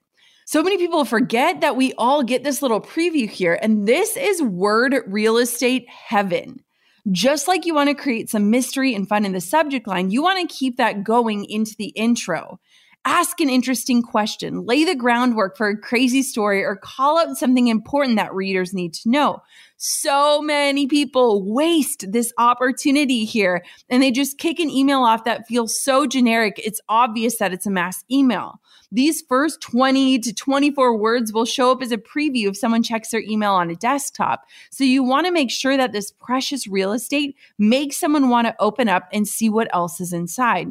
So 0.47 0.63
many 0.63 0.79
people 0.79 1.05
forget 1.05 1.61
that 1.61 1.77
we 1.77 1.93
all 1.99 2.23
get 2.23 2.43
this 2.43 2.63
little 2.63 2.81
preview 2.81 3.29
here, 3.29 3.59
and 3.61 3.87
this 3.87 4.17
is 4.17 4.41
word 4.41 4.97
real 5.07 5.37
estate 5.37 5.87
heaven. 5.89 6.63
Just 7.11 7.49
like 7.49 7.67
you 7.67 7.75
want 7.75 7.89
to 7.89 7.95
create 7.95 8.31
some 8.31 8.51
mystery 8.51 8.95
and 8.95 9.09
fun 9.09 9.25
in 9.25 9.33
the 9.33 9.41
subject 9.41 9.89
line, 9.89 10.11
you 10.11 10.23
want 10.23 10.49
to 10.49 10.55
keep 10.55 10.77
that 10.77 11.03
going 11.03 11.45
into 11.47 11.75
the 11.77 11.89
intro. 11.97 12.61
Ask 13.05 13.41
an 13.41 13.51
interesting 13.51 14.03
question, 14.03 14.65
lay 14.65 14.85
the 14.85 14.95
groundwork 14.95 15.57
for 15.57 15.69
a 15.69 15.77
crazy 15.77 16.23
story, 16.23 16.63
or 16.63 16.77
call 16.77 17.19
out 17.19 17.37
something 17.37 17.67
important 17.67 18.17
that 18.17 18.33
readers 18.33 18.73
need 18.73 18.95
to 18.95 19.11
know. 19.11 19.41
So 19.85 20.41
many 20.41 20.87
people 20.87 21.43
waste 21.43 22.13
this 22.13 22.33
opportunity 22.39 23.25
here 23.25 23.65
and 23.91 24.01
they 24.01 24.13
just 24.13 24.39
kick 24.39 24.61
an 24.61 24.71
email 24.71 25.01
off 25.01 25.25
that 25.25 25.49
feels 25.49 25.77
so 25.77 26.07
generic. 26.07 26.61
It's 26.65 26.81
obvious 26.89 27.39
that 27.39 27.53
it's 27.53 27.67
a 27.67 27.71
mass 27.71 28.05
email. 28.09 28.61
These 28.93 29.25
first 29.29 29.61
20 29.61 30.21
to 30.21 30.33
24 30.33 30.97
words 30.97 31.33
will 31.33 31.45
show 31.45 31.73
up 31.73 31.83
as 31.83 31.91
a 31.91 31.99
preview 31.99 32.47
if 32.47 32.57
someone 32.57 32.85
checks 32.85 33.11
their 33.11 33.23
email 33.23 33.55
on 33.55 33.71
a 33.71 33.75
desktop. 33.75 34.45
So 34.71 34.85
you 34.85 35.03
want 35.03 35.27
to 35.27 35.33
make 35.33 35.51
sure 35.51 35.77
that 35.77 35.91
this 35.91 36.13
precious 36.13 36.69
real 36.69 36.93
estate 36.93 37.35
makes 37.59 37.97
someone 37.97 38.29
want 38.29 38.47
to 38.47 38.55
open 38.61 38.89
up 38.89 39.09
and 39.13 39.27
see 39.27 39.49
what 39.49 39.75
else 39.75 40.01
is 40.01 40.13
inside. 40.13 40.69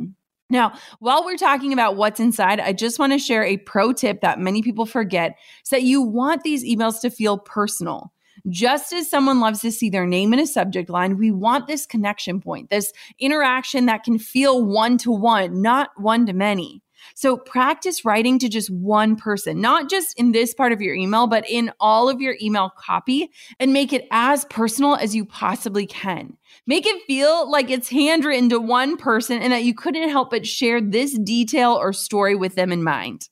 Now, 0.49 0.71
while 0.99 1.25
we're 1.25 1.35
talking 1.35 1.73
about 1.73 1.97
what's 1.97 2.21
inside, 2.21 2.61
I 2.61 2.71
just 2.71 2.97
want 2.97 3.11
to 3.11 3.19
share 3.19 3.43
a 3.43 3.57
pro 3.57 3.91
tip 3.91 4.21
that 4.21 4.39
many 4.39 4.61
people 4.61 4.85
forget 4.85 5.35
is 5.65 5.69
that 5.69 5.83
you 5.83 6.01
want 6.01 6.43
these 6.43 6.63
emails 6.63 7.01
to 7.01 7.09
feel 7.09 7.37
personal. 7.37 8.13
Just 8.49 8.93
as 8.93 9.09
someone 9.09 9.39
loves 9.39 9.61
to 9.61 9.71
see 9.71 9.89
their 9.89 10.05
name 10.05 10.33
in 10.33 10.39
a 10.39 10.47
subject 10.47 10.89
line, 10.89 11.17
we 11.17 11.31
want 11.31 11.67
this 11.67 11.85
connection 11.85 12.41
point, 12.41 12.69
this 12.69 12.91
interaction 13.19 13.85
that 13.85 14.03
can 14.03 14.17
feel 14.17 14.65
one 14.65 14.97
to 14.99 15.11
one, 15.11 15.61
not 15.61 15.89
one 15.97 16.25
to 16.25 16.33
many. 16.33 16.81
So 17.15 17.37
practice 17.37 18.05
writing 18.05 18.39
to 18.39 18.49
just 18.49 18.69
one 18.69 19.15
person, 19.15 19.59
not 19.59 19.89
just 19.89 20.17
in 20.19 20.31
this 20.31 20.53
part 20.53 20.71
of 20.71 20.81
your 20.81 20.95
email, 20.95 21.27
but 21.27 21.49
in 21.49 21.71
all 21.79 22.09
of 22.09 22.21
your 22.21 22.35
email 22.41 22.71
copy 22.77 23.31
and 23.59 23.73
make 23.73 23.93
it 23.93 24.07
as 24.11 24.45
personal 24.45 24.95
as 24.95 25.15
you 25.15 25.25
possibly 25.25 25.85
can. 25.85 26.37
Make 26.67 26.85
it 26.85 27.01
feel 27.07 27.49
like 27.49 27.69
it's 27.69 27.89
handwritten 27.89 28.49
to 28.49 28.59
one 28.59 28.97
person 28.97 29.41
and 29.41 29.51
that 29.51 29.63
you 29.63 29.73
couldn't 29.73 30.09
help 30.09 30.31
but 30.31 30.45
share 30.45 30.81
this 30.81 31.17
detail 31.17 31.73
or 31.73 31.93
story 31.93 32.35
with 32.35 32.55
them 32.55 32.71
in 32.71 32.83
mind. 32.83 33.29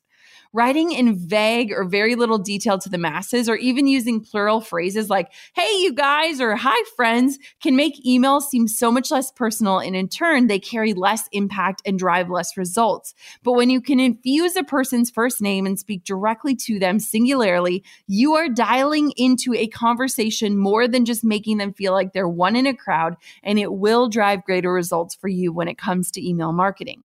Writing 0.52 0.90
in 0.90 1.16
vague 1.16 1.70
or 1.70 1.84
very 1.84 2.16
little 2.16 2.38
detail 2.38 2.76
to 2.78 2.88
the 2.88 2.98
masses, 2.98 3.48
or 3.48 3.54
even 3.54 3.86
using 3.86 4.20
plural 4.20 4.60
phrases 4.60 5.08
like, 5.08 5.32
hey, 5.54 5.78
you 5.78 5.92
guys, 5.92 6.40
or 6.40 6.56
hi, 6.56 6.76
friends, 6.96 7.38
can 7.62 7.76
make 7.76 8.04
emails 8.04 8.42
seem 8.42 8.66
so 8.66 8.90
much 8.90 9.12
less 9.12 9.30
personal. 9.30 9.78
And 9.78 9.94
in 9.94 10.08
turn, 10.08 10.48
they 10.48 10.58
carry 10.58 10.92
less 10.92 11.28
impact 11.30 11.82
and 11.86 11.98
drive 11.98 12.28
less 12.30 12.56
results. 12.56 13.14
But 13.44 13.52
when 13.52 13.70
you 13.70 13.80
can 13.80 14.00
infuse 14.00 14.56
a 14.56 14.64
person's 14.64 15.08
first 15.08 15.40
name 15.40 15.66
and 15.66 15.78
speak 15.78 16.02
directly 16.04 16.56
to 16.56 16.80
them 16.80 16.98
singularly, 16.98 17.84
you 18.08 18.34
are 18.34 18.48
dialing 18.48 19.12
into 19.16 19.54
a 19.54 19.68
conversation 19.68 20.56
more 20.58 20.88
than 20.88 21.04
just 21.04 21.22
making 21.22 21.58
them 21.58 21.72
feel 21.72 21.92
like 21.92 22.12
they're 22.12 22.28
one 22.28 22.56
in 22.56 22.66
a 22.66 22.74
crowd. 22.74 23.16
And 23.44 23.58
it 23.58 23.72
will 23.72 24.08
drive 24.08 24.44
greater 24.44 24.72
results 24.72 25.14
for 25.14 25.28
you 25.28 25.52
when 25.52 25.68
it 25.68 25.78
comes 25.78 26.10
to 26.12 26.28
email 26.28 26.52
marketing. 26.52 27.04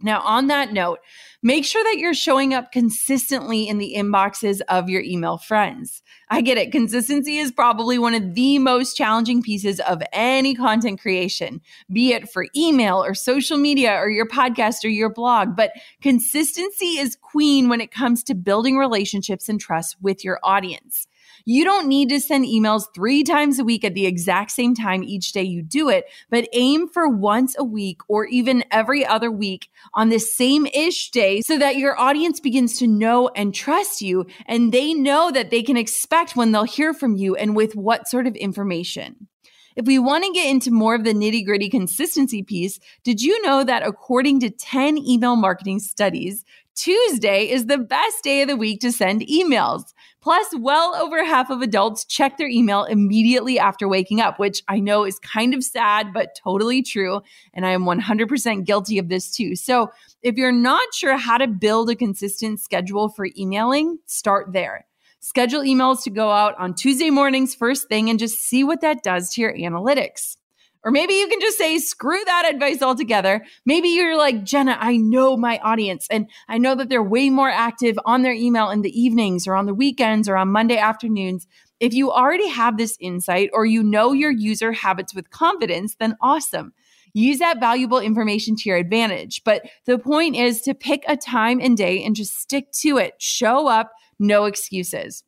Now, 0.00 0.20
on 0.20 0.48
that 0.48 0.72
note, 0.72 0.98
make 1.42 1.64
sure 1.64 1.82
that 1.84 1.98
you're 1.98 2.14
showing 2.14 2.52
up 2.52 2.72
consistently 2.72 3.68
in 3.68 3.78
the 3.78 3.94
inboxes 3.96 4.60
of 4.68 4.88
your 4.88 5.02
email 5.02 5.38
friends. 5.38 6.02
I 6.28 6.40
get 6.40 6.58
it. 6.58 6.72
Consistency 6.72 7.38
is 7.38 7.52
probably 7.52 7.98
one 7.98 8.14
of 8.14 8.34
the 8.34 8.58
most 8.58 8.96
challenging 8.96 9.40
pieces 9.40 9.80
of 9.80 10.02
any 10.12 10.54
content 10.54 11.00
creation, 11.00 11.60
be 11.92 12.12
it 12.12 12.28
for 12.28 12.46
email 12.56 13.02
or 13.04 13.14
social 13.14 13.56
media 13.56 13.94
or 13.94 14.10
your 14.10 14.26
podcast 14.26 14.84
or 14.84 14.88
your 14.88 15.10
blog. 15.10 15.54
But 15.56 15.72
consistency 16.02 16.98
is 16.98 17.16
queen 17.16 17.68
when 17.68 17.80
it 17.80 17.92
comes 17.92 18.24
to 18.24 18.34
building 18.34 18.76
relationships 18.76 19.48
and 19.48 19.60
trust 19.60 19.96
with 20.02 20.24
your 20.24 20.40
audience. 20.42 21.06
You 21.46 21.64
don't 21.64 21.88
need 21.88 22.08
to 22.08 22.20
send 22.20 22.46
emails 22.46 22.84
three 22.94 23.22
times 23.22 23.58
a 23.58 23.64
week 23.64 23.84
at 23.84 23.92
the 23.92 24.06
exact 24.06 24.50
same 24.50 24.74
time 24.74 25.04
each 25.04 25.32
day 25.32 25.42
you 25.42 25.62
do 25.62 25.90
it, 25.90 26.06
but 26.30 26.48
aim 26.54 26.88
for 26.88 27.06
once 27.06 27.54
a 27.58 27.64
week 27.64 28.00
or 28.08 28.24
even 28.26 28.64
every 28.70 29.04
other 29.04 29.30
week 29.30 29.68
on 29.92 30.08
the 30.08 30.18
same 30.18 30.66
ish 30.66 31.10
day 31.10 31.42
so 31.42 31.58
that 31.58 31.76
your 31.76 32.00
audience 32.00 32.40
begins 32.40 32.78
to 32.78 32.86
know 32.86 33.28
and 33.36 33.54
trust 33.54 34.00
you 34.00 34.24
and 34.46 34.72
they 34.72 34.94
know 34.94 35.30
that 35.30 35.50
they 35.50 35.62
can 35.62 35.76
expect 35.76 36.34
when 36.34 36.52
they'll 36.52 36.64
hear 36.64 36.94
from 36.94 37.14
you 37.14 37.36
and 37.36 37.54
with 37.54 37.76
what 37.76 38.08
sort 38.08 38.26
of 38.26 38.34
information. 38.36 39.28
If 39.76 39.86
we 39.86 39.98
want 39.98 40.24
to 40.24 40.32
get 40.32 40.48
into 40.48 40.70
more 40.70 40.94
of 40.94 41.04
the 41.04 41.12
nitty 41.12 41.44
gritty 41.44 41.68
consistency 41.68 42.42
piece, 42.42 42.78
did 43.02 43.20
you 43.20 43.42
know 43.42 43.64
that 43.64 43.84
according 43.84 44.40
to 44.40 44.50
10 44.50 44.98
email 44.98 45.36
marketing 45.36 45.80
studies, 45.80 46.44
Tuesday 46.76 47.50
is 47.50 47.66
the 47.66 47.78
best 47.78 48.22
day 48.22 48.42
of 48.42 48.48
the 48.48 48.56
week 48.56 48.80
to 48.80 48.92
send 48.92 49.22
emails? 49.22 49.92
Plus, 50.24 50.46
well 50.58 50.94
over 50.94 51.22
half 51.22 51.50
of 51.50 51.60
adults 51.60 52.06
check 52.06 52.38
their 52.38 52.48
email 52.48 52.84
immediately 52.84 53.58
after 53.58 53.86
waking 53.86 54.22
up, 54.22 54.38
which 54.38 54.62
I 54.68 54.80
know 54.80 55.04
is 55.04 55.18
kind 55.18 55.52
of 55.52 55.62
sad, 55.62 56.14
but 56.14 56.34
totally 56.42 56.82
true. 56.82 57.20
And 57.52 57.66
I 57.66 57.72
am 57.72 57.84
100% 57.84 58.64
guilty 58.64 58.96
of 58.96 59.10
this 59.10 59.30
too. 59.36 59.54
So 59.54 59.90
if 60.22 60.36
you're 60.36 60.50
not 60.50 60.94
sure 60.94 61.18
how 61.18 61.36
to 61.36 61.46
build 61.46 61.90
a 61.90 61.94
consistent 61.94 62.58
schedule 62.58 63.10
for 63.10 63.26
emailing, 63.36 63.98
start 64.06 64.54
there. 64.54 64.86
Schedule 65.20 65.60
emails 65.60 66.02
to 66.04 66.10
go 66.10 66.30
out 66.30 66.54
on 66.58 66.72
Tuesday 66.72 67.10
mornings 67.10 67.54
first 67.54 67.88
thing 67.90 68.08
and 68.08 68.18
just 68.18 68.38
see 68.38 68.64
what 68.64 68.80
that 68.80 69.02
does 69.02 69.28
to 69.34 69.42
your 69.42 69.54
analytics. 69.54 70.36
Or 70.84 70.90
maybe 70.90 71.14
you 71.14 71.26
can 71.28 71.40
just 71.40 71.56
say, 71.56 71.78
screw 71.78 72.22
that 72.26 72.50
advice 72.52 72.82
altogether. 72.82 73.44
Maybe 73.64 73.88
you're 73.88 74.18
like, 74.18 74.44
Jenna, 74.44 74.76
I 74.78 74.98
know 74.98 75.36
my 75.36 75.58
audience 75.58 76.06
and 76.10 76.28
I 76.46 76.58
know 76.58 76.74
that 76.74 76.90
they're 76.90 77.02
way 77.02 77.30
more 77.30 77.48
active 77.48 77.98
on 78.04 78.22
their 78.22 78.34
email 78.34 78.68
in 78.68 78.82
the 78.82 79.00
evenings 79.00 79.46
or 79.46 79.54
on 79.54 79.64
the 79.64 79.74
weekends 79.74 80.28
or 80.28 80.36
on 80.36 80.48
Monday 80.48 80.76
afternoons. 80.76 81.46
If 81.80 81.94
you 81.94 82.12
already 82.12 82.48
have 82.48 82.76
this 82.76 82.98
insight 83.00 83.50
or 83.54 83.64
you 83.64 83.82
know 83.82 84.12
your 84.12 84.30
user 84.30 84.72
habits 84.72 85.14
with 85.14 85.30
confidence, 85.30 85.96
then 85.98 86.16
awesome. 86.20 86.74
Use 87.14 87.38
that 87.38 87.60
valuable 87.60 88.00
information 88.00 88.56
to 88.56 88.68
your 88.68 88.76
advantage. 88.76 89.42
But 89.44 89.62
the 89.86 89.98
point 89.98 90.36
is 90.36 90.60
to 90.62 90.74
pick 90.74 91.04
a 91.08 91.16
time 91.16 91.60
and 91.60 91.76
day 91.76 92.04
and 92.04 92.14
just 92.14 92.38
stick 92.38 92.72
to 92.80 92.98
it. 92.98 93.14
Show 93.18 93.68
up, 93.68 93.92
no 94.18 94.44
excuses. 94.44 95.24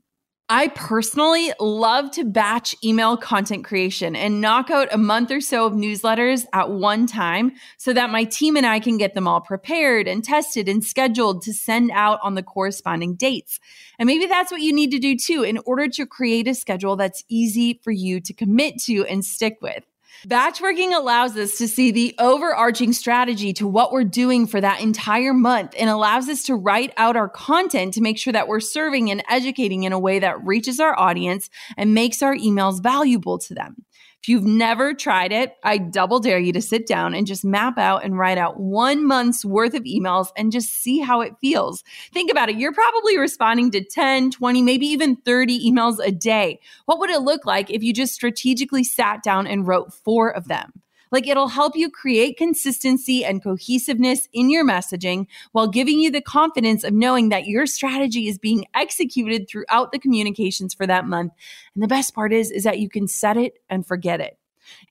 I 0.48 0.68
personally 0.68 1.52
love 1.58 2.12
to 2.12 2.24
batch 2.24 2.72
email 2.84 3.16
content 3.16 3.64
creation 3.64 4.14
and 4.14 4.40
knock 4.40 4.70
out 4.70 4.86
a 4.92 4.96
month 4.96 5.32
or 5.32 5.40
so 5.40 5.66
of 5.66 5.72
newsletters 5.72 6.46
at 6.52 6.70
one 6.70 7.08
time 7.08 7.50
so 7.78 7.92
that 7.92 8.10
my 8.10 8.22
team 8.22 8.56
and 8.56 8.64
I 8.64 8.78
can 8.78 8.96
get 8.96 9.14
them 9.14 9.26
all 9.26 9.40
prepared 9.40 10.06
and 10.06 10.22
tested 10.22 10.68
and 10.68 10.84
scheduled 10.84 11.42
to 11.42 11.52
send 11.52 11.90
out 11.90 12.20
on 12.22 12.36
the 12.36 12.44
corresponding 12.44 13.16
dates. 13.16 13.58
And 13.98 14.06
maybe 14.06 14.26
that's 14.26 14.52
what 14.52 14.60
you 14.60 14.72
need 14.72 14.92
to 14.92 15.00
do 15.00 15.16
too 15.16 15.42
in 15.42 15.58
order 15.66 15.88
to 15.88 16.06
create 16.06 16.46
a 16.46 16.54
schedule 16.54 16.94
that's 16.94 17.24
easy 17.28 17.80
for 17.82 17.90
you 17.90 18.20
to 18.20 18.32
commit 18.32 18.80
to 18.84 19.04
and 19.06 19.24
stick 19.24 19.58
with. 19.60 19.82
Batchworking 20.26 20.96
allows 20.96 21.36
us 21.36 21.58
to 21.58 21.68
see 21.68 21.90
the 21.90 22.14
overarching 22.18 22.92
strategy 22.92 23.52
to 23.54 23.66
what 23.66 23.92
we're 23.92 24.04
doing 24.04 24.46
for 24.46 24.60
that 24.60 24.80
entire 24.80 25.34
month 25.34 25.74
and 25.78 25.90
allows 25.90 26.28
us 26.28 26.42
to 26.44 26.54
write 26.54 26.92
out 26.96 27.16
our 27.16 27.28
content 27.28 27.94
to 27.94 28.00
make 28.00 28.18
sure 28.18 28.32
that 28.32 28.48
we're 28.48 28.60
serving 28.60 29.10
and 29.10 29.22
educating 29.28 29.84
in 29.84 29.92
a 29.92 29.98
way 29.98 30.18
that 30.18 30.44
reaches 30.44 30.80
our 30.80 30.98
audience 30.98 31.50
and 31.76 31.94
makes 31.94 32.22
our 32.22 32.34
emails 32.34 32.82
valuable 32.82 33.38
to 33.38 33.54
them. 33.54 33.84
If 34.26 34.30
you've 34.30 34.44
never 34.44 34.92
tried 34.92 35.30
it, 35.30 35.54
I 35.62 35.78
double 35.78 36.18
dare 36.18 36.40
you 36.40 36.52
to 36.54 36.60
sit 36.60 36.88
down 36.88 37.14
and 37.14 37.28
just 37.28 37.44
map 37.44 37.78
out 37.78 38.04
and 38.04 38.18
write 38.18 38.38
out 38.38 38.58
one 38.58 39.06
month's 39.06 39.44
worth 39.44 39.72
of 39.72 39.84
emails 39.84 40.32
and 40.36 40.50
just 40.50 40.82
see 40.82 40.98
how 40.98 41.20
it 41.20 41.36
feels. 41.40 41.84
Think 42.12 42.28
about 42.28 42.48
it. 42.48 42.56
You're 42.56 42.72
probably 42.72 43.16
responding 43.18 43.70
to 43.70 43.84
10, 43.84 44.32
20, 44.32 44.62
maybe 44.62 44.86
even 44.86 45.14
30 45.14 45.70
emails 45.70 46.04
a 46.04 46.10
day. 46.10 46.58
What 46.86 46.98
would 46.98 47.10
it 47.10 47.22
look 47.22 47.46
like 47.46 47.70
if 47.70 47.84
you 47.84 47.92
just 47.92 48.14
strategically 48.14 48.82
sat 48.82 49.22
down 49.22 49.46
and 49.46 49.64
wrote 49.64 49.94
four 49.94 50.34
of 50.34 50.48
them? 50.48 50.72
Like 51.16 51.28
it'll 51.28 51.48
help 51.48 51.76
you 51.76 51.88
create 51.88 52.36
consistency 52.36 53.24
and 53.24 53.42
cohesiveness 53.42 54.28
in 54.34 54.50
your 54.50 54.66
messaging 54.66 55.28
while 55.52 55.66
giving 55.66 55.98
you 55.98 56.10
the 56.10 56.20
confidence 56.20 56.84
of 56.84 56.92
knowing 56.92 57.30
that 57.30 57.46
your 57.46 57.64
strategy 57.64 58.28
is 58.28 58.36
being 58.36 58.66
executed 58.74 59.48
throughout 59.48 59.92
the 59.92 59.98
communications 59.98 60.74
for 60.74 60.86
that 60.86 61.06
month. 61.06 61.32
And 61.74 61.82
the 61.82 61.88
best 61.88 62.14
part 62.14 62.34
is 62.34 62.50
is 62.50 62.64
that 62.64 62.80
you 62.80 62.90
can 62.90 63.08
set 63.08 63.38
it 63.38 63.54
and 63.70 63.86
forget 63.86 64.20
it. 64.20 64.38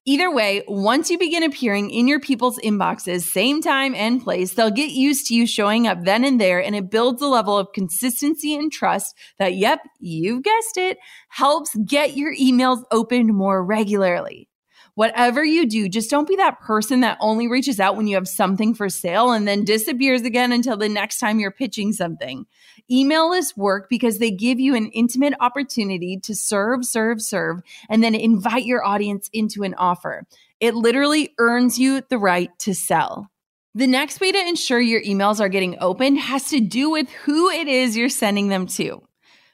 Either 0.05 0.33
way, 0.33 0.63
once 0.67 1.11
you 1.11 1.19
begin 1.19 1.43
appearing 1.43 1.91
in 1.91 2.07
your 2.07 2.19
people's 2.19 2.57
inboxes, 2.57 3.21
same 3.21 3.61
time 3.61 3.93
and 3.93 4.23
place, 4.23 4.55
they'll 4.55 4.71
get 4.71 4.93
used 4.93 5.27
to 5.27 5.35
you 5.35 5.45
showing 5.45 5.85
up 5.85 6.05
then 6.05 6.25
and 6.25 6.41
there, 6.41 6.59
and 6.59 6.75
it 6.75 6.89
builds 6.89 7.21
a 7.21 7.27
level 7.27 7.55
of 7.55 7.71
consistency 7.71 8.55
and 8.55 8.71
trust 8.71 9.15
that, 9.37 9.53
yep, 9.53 9.81
you've 9.99 10.41
guessed 10.41 10.77
it, 10.77 10.97
helps 11.27 11.75
get 11.85 12.17
your 12.17 12.35
emails 12.35 12.81
opened 12.89 13.31
more 13.31 13.63
regularly 13.63 14.49
whatever 14.95 15.43
you 15.43 15.67
do, 15.67 15.87
just 15.87 16.09
don't 16.09 16.27
be 16.27 16.35
that 16.37 16.59
person 16.61 17.01
that 17.01 17.17
only 17.21 17.47
reaches 17.47 17.79
out 17.79 17.95
when 17.95 18.07
you 18.07 18.15
have 18.15 18.27
something 18.27 18.73
for 18.73 18.89
sale 18.89 19.31
and 19.31 19.47
then 19.47 19.63
disappears 19.63 20.23
again 20.23 20.51
until 20.51 20.77
the 20.77 20.89
next 20.89 21.19
time 21.19 21.39
you're 21.39 21.51
pitching 21.51 21.93
something. 21.93 22.45
Email 22.89 23.29
lists 23.29 23.55
work 23.55 23.87
because 23.89 24.17
they 24.17 24.31
give 24.31 24.59
you 24.59 24.73
an 24.75 24.87
intimate 24.87 25.33
opportunity 25.39 26.17
to 26.23 26.33
serve, 26.33 26.85
serve, 26.85 27.21
serve, 27.21 27.61
and 27.89 28.03
then 28.03 28.15
invite 28.15 28.65
your 28.65 28.83
audience 28.85 29.29
into 29.33 29.63
an 29.63 29.75
offer. 29.75 30.25
It 30.59 30.75
literally 30.75 31.33
earns 31.37 31.77
you 31.77 32.01
the 32.09 32.17
right 32.17 32.49
to 32.59 32.73
sell. 32.73 33.29
The 33.73 33.87
next 33.87 34.21
way 34.21 34.31
to 34.31 34.37
ensure 34.37 34.79
your 34.79 35.03
emails 35.03 35.41
are 35.41 35.49
getting 35.49 35.75
opened 35.81 36.17
has 36.19 36.47
to 36.49 36.61
do 36.61 36.89
with 36.89 37.09
who 37.09 37.49
it 37.49 37.67
is 37.67 37.97
you're 37.97 38.07
sending 38.07 38.47
them 38.47 38.67
to. 38.67 39.01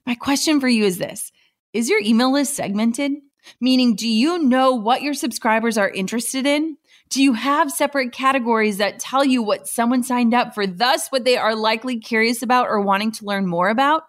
My 0.05 0.13
question 0.13 0.59
for 0.59 0.67
you 0.67 0.83
is 0.83 0.99
this 0.99 1.31
Is 1.73 1.89
your 1.89 2.01
email 2.01 2.31
list 2.31 2.55
segmented? 2.55 3.13
Meaning, 3.59 3.95
do 3.95 4.07
you 4.07 4.39
know 4.39 4.73
what 4.73 5.01
your 5.01 5.13
subscribers 5.13 5.77
are 5.77 5.89
interested 5.89 6.45
in? 6.45 6.77
Do 7.09 7.21
you 7.21 7.33
have 7.33 7.71
separate 7.71 8.13
categories 8.13 8.77
that 8.77 8.99
tell 8.99 9.25
you 9.25 9.43
what 9.43 9.67
someone 9.67 10.03
signed 10.03 10.33
up 10.33 10.53
for, 10.53 10.65
thus, 10.65 11.09
what 11.09 11.25
they 11.25 11.37
are 11.37 11.55
likely 11.55 11.99
curious 11.99 12.41
about 12.41 12.67
or 12.67 12.79
wanting 12.79 13.11
to 13.13 13.25
learn 13.25 13.47
more 13.47 13.69
about? 13.69 14.03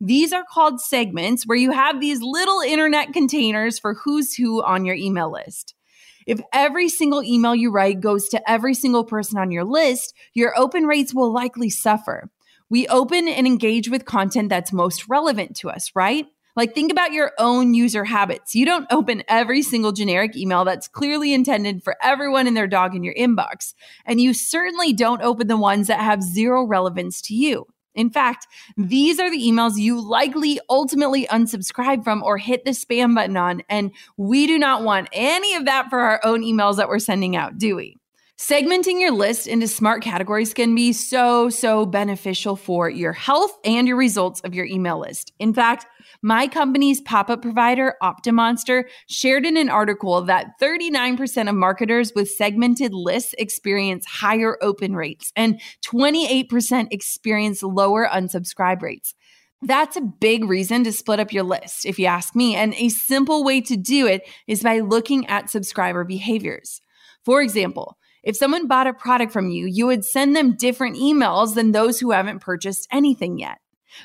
These 0.00 0.32
are 0.32 0.44
called 0.48 0.80
segments 0.80 1.44
where 1.44 1.58
you 1.58 1.72
have 1.72 2.00
these 2.00 2.22
little 2.22 2.60
internet 2.60 3.12
containers 3.12 3.78
for 3.78 3.94
who's 3.94 4.34
who 4.34 4.62
on 4.62 4.84
your 4.84 4.94
email 4.94 5.30
list. 5.30 5.74
If 6.26 6.40
every 6.52 6.88
single 6.88 7.22
email 7.22 7.54
you 7.54 7.70
write 7.70 8.00
goes 8.00 8.28
to 8.28 8.50
every 8.50 8.74
single 8.74 9.02
person 9.02 9.38
on 9.38 9.50
your 9.50 9.64
list, 9.64 10.14
your 10.34 10.56
open 10.58 10.84
rates 10.84 11.14
will 11.14 11.32
likely 11.32 11.68
suffer. 11.68 12.30
We 12.70 12.86
open 12.88 13.28
and 13.28 13.46
engage 13.46 13.88
with 13.88 14.04
content 14.04 14.50
that's 14.50 14.72
most 14.72 15.08
relevant 15.08 15.56
to 15.56 15.70
us, 15.70 15.90
right? 15.94 16.26
Like, 16.58 16.74
think 16.74 16.90
about 16.90 17.12
your 17.12 17.30
own 17.38 17.72
user 17.72 18.02
habits. 18.02 18.56
You 18.56 18.66
don't 18.66 18.88
open 18.90 19.22
every 19.28 19.62
single 19.62 19.92
generic 19.92 20.36
email 20.36 20.64
that's 20.64 20.88
clearly 20.88 21.32
intended 21.32 21.84
for 21.84 21.94
everyone 22.02 22.48
and 22.48 22.56
their 22.56 22.66
dog 22.66 22.96
in 22.96 23.04
your 23.04 23.14
inbox. 23.14 23.74
And 24.04 24.20
you 24.20 24.34
certainly 24.34 24.92
don't 24.92 25.22
open 25.22 25.46
the 25.46 25.56
ones 25.56 25.86
that 25.86 26.00
have 26.00 26.20
zero 26.20 26.64
relevance 26.64 27.22
to 27.22 27.34
you. 27.34 27.66
In 27.94 28.10
fact, 28.10 28.48
these 28.76 29.20
are 29.20 29.30
the 29.30 29.40
emails 29.40 29.78
you 29.78 30.00
likely 30.00 30.58
ultimately 30.68 31.28
unsubscribe 31.28 32.02
from 32.02 32.24
or 32.24 32.38
hit 32.38 32.64
the 32.64 32.72
spam 32.72 33.14
button 33.14 33.36
on. 33.36 33.62
And 33.68 33.92
we 34.16 34.48
do 34.48 34.58
not 34.58 34.82
want 34.82 35.10
any 35.12 35.54
of 35.54 35.66
that 35.66 35.88
for 35.90 36.00
our 36.00 36.20
own 36.24 36.42
emails 36.42 36.78
that 36.78 36.88
we're 36.88 36.98
sending 36.98 37.36
out, 37.36 37.56
do 37.56 37.76
we? 37.76 37.94
Segmenting 38.40 39.00
your 39.00 39.10
list 39.10 39.48
into 39.48 39.66
smart 39.66 40.00
categories 40.00 40.54
can 40.54 40.72
be 40.72 40.92
so, 40.92 41.50
so 41.50 41.84
beneficial 41.84 42.54
for 42.54 42.88
your 42.88 43.12
health 43.12 43.50
and 43.64 43.88
your 43.88 43.96
results 43.96 44.40
of 44.42 44.54
your 44.54 44.64
email 44.64 45.00
list. 45.00 45.32
In 45.40 45.52
fact, 45.52 45.86
my 46.22 46.46
company's 46.46 47.00
pop 47.00 47.30
up 47.30 47.42
provider, 47.42 47.96
OptinMonster, 48.00 48.84
shared 49.08 49.44
in 49.44 49.56
an 49.56 49.68
article 49.68 50.22
that 50.22 50.52
39% 50.62 51.48
of 51.48 51.56
marketers 51.56 52.12
with 52.14 52.30
segmented 52.30 52.94
lists 52.94 53.34
experience 53.38 54.06
higher 54.06 54.56
open 54.62 54.94
rates 54.94 55.32
and 55.34 55.60
28% 55.84 56.86
experience 56.92 57.64
lower 57.64 58.06
unsubscribe 58.06 58.82
rates. 58.82 59.16
That's 59.62 59.96
a 59.96 60.00
big 60.00 60.44
reason 60.44 60.84
to 60.84 60.92
split 60.92 61.18
up 61.18 61.32
your 61.32 61.42
list, 61.42 61.84
if 61.84 61.98
you 61.98 62.06
ask 62.06 62.36
me. 62.36 62.54
And 62.54 62.72
a 62.74 62.88
simple 62.88 63.42
way 63.42 63.60
to 63.62 63.76
do 63.76 64.06
it 64.06 64.22
is 64.46 64.62
by 64.62 64.78
looking 64.78 65.26
at 65.26 65.50
subscriber 65.50 66.04
behaviors. 66.04 66.80
For 67.24 67.42
example, 67.42 67.97
if 68.22 68.36
someone 68.36 68.66
bought 68.66 68.86
a 68.86 68.92
product 68.92 69.32
from 69.32 69.50
you, 69.50 69.66
you 69.66 69.86
would 69.86 70.04
send 70.04 70.34
them 70.34 70.56
different 70.56 70.96
emails 70.96 71.54
than 71.54 71.72
those 71.72 72.00
who 72.00 72.10
haven't 72.10 72.40
purchased 72.40 72.88
anything 72.90 73.38
yet. 73.38 73.58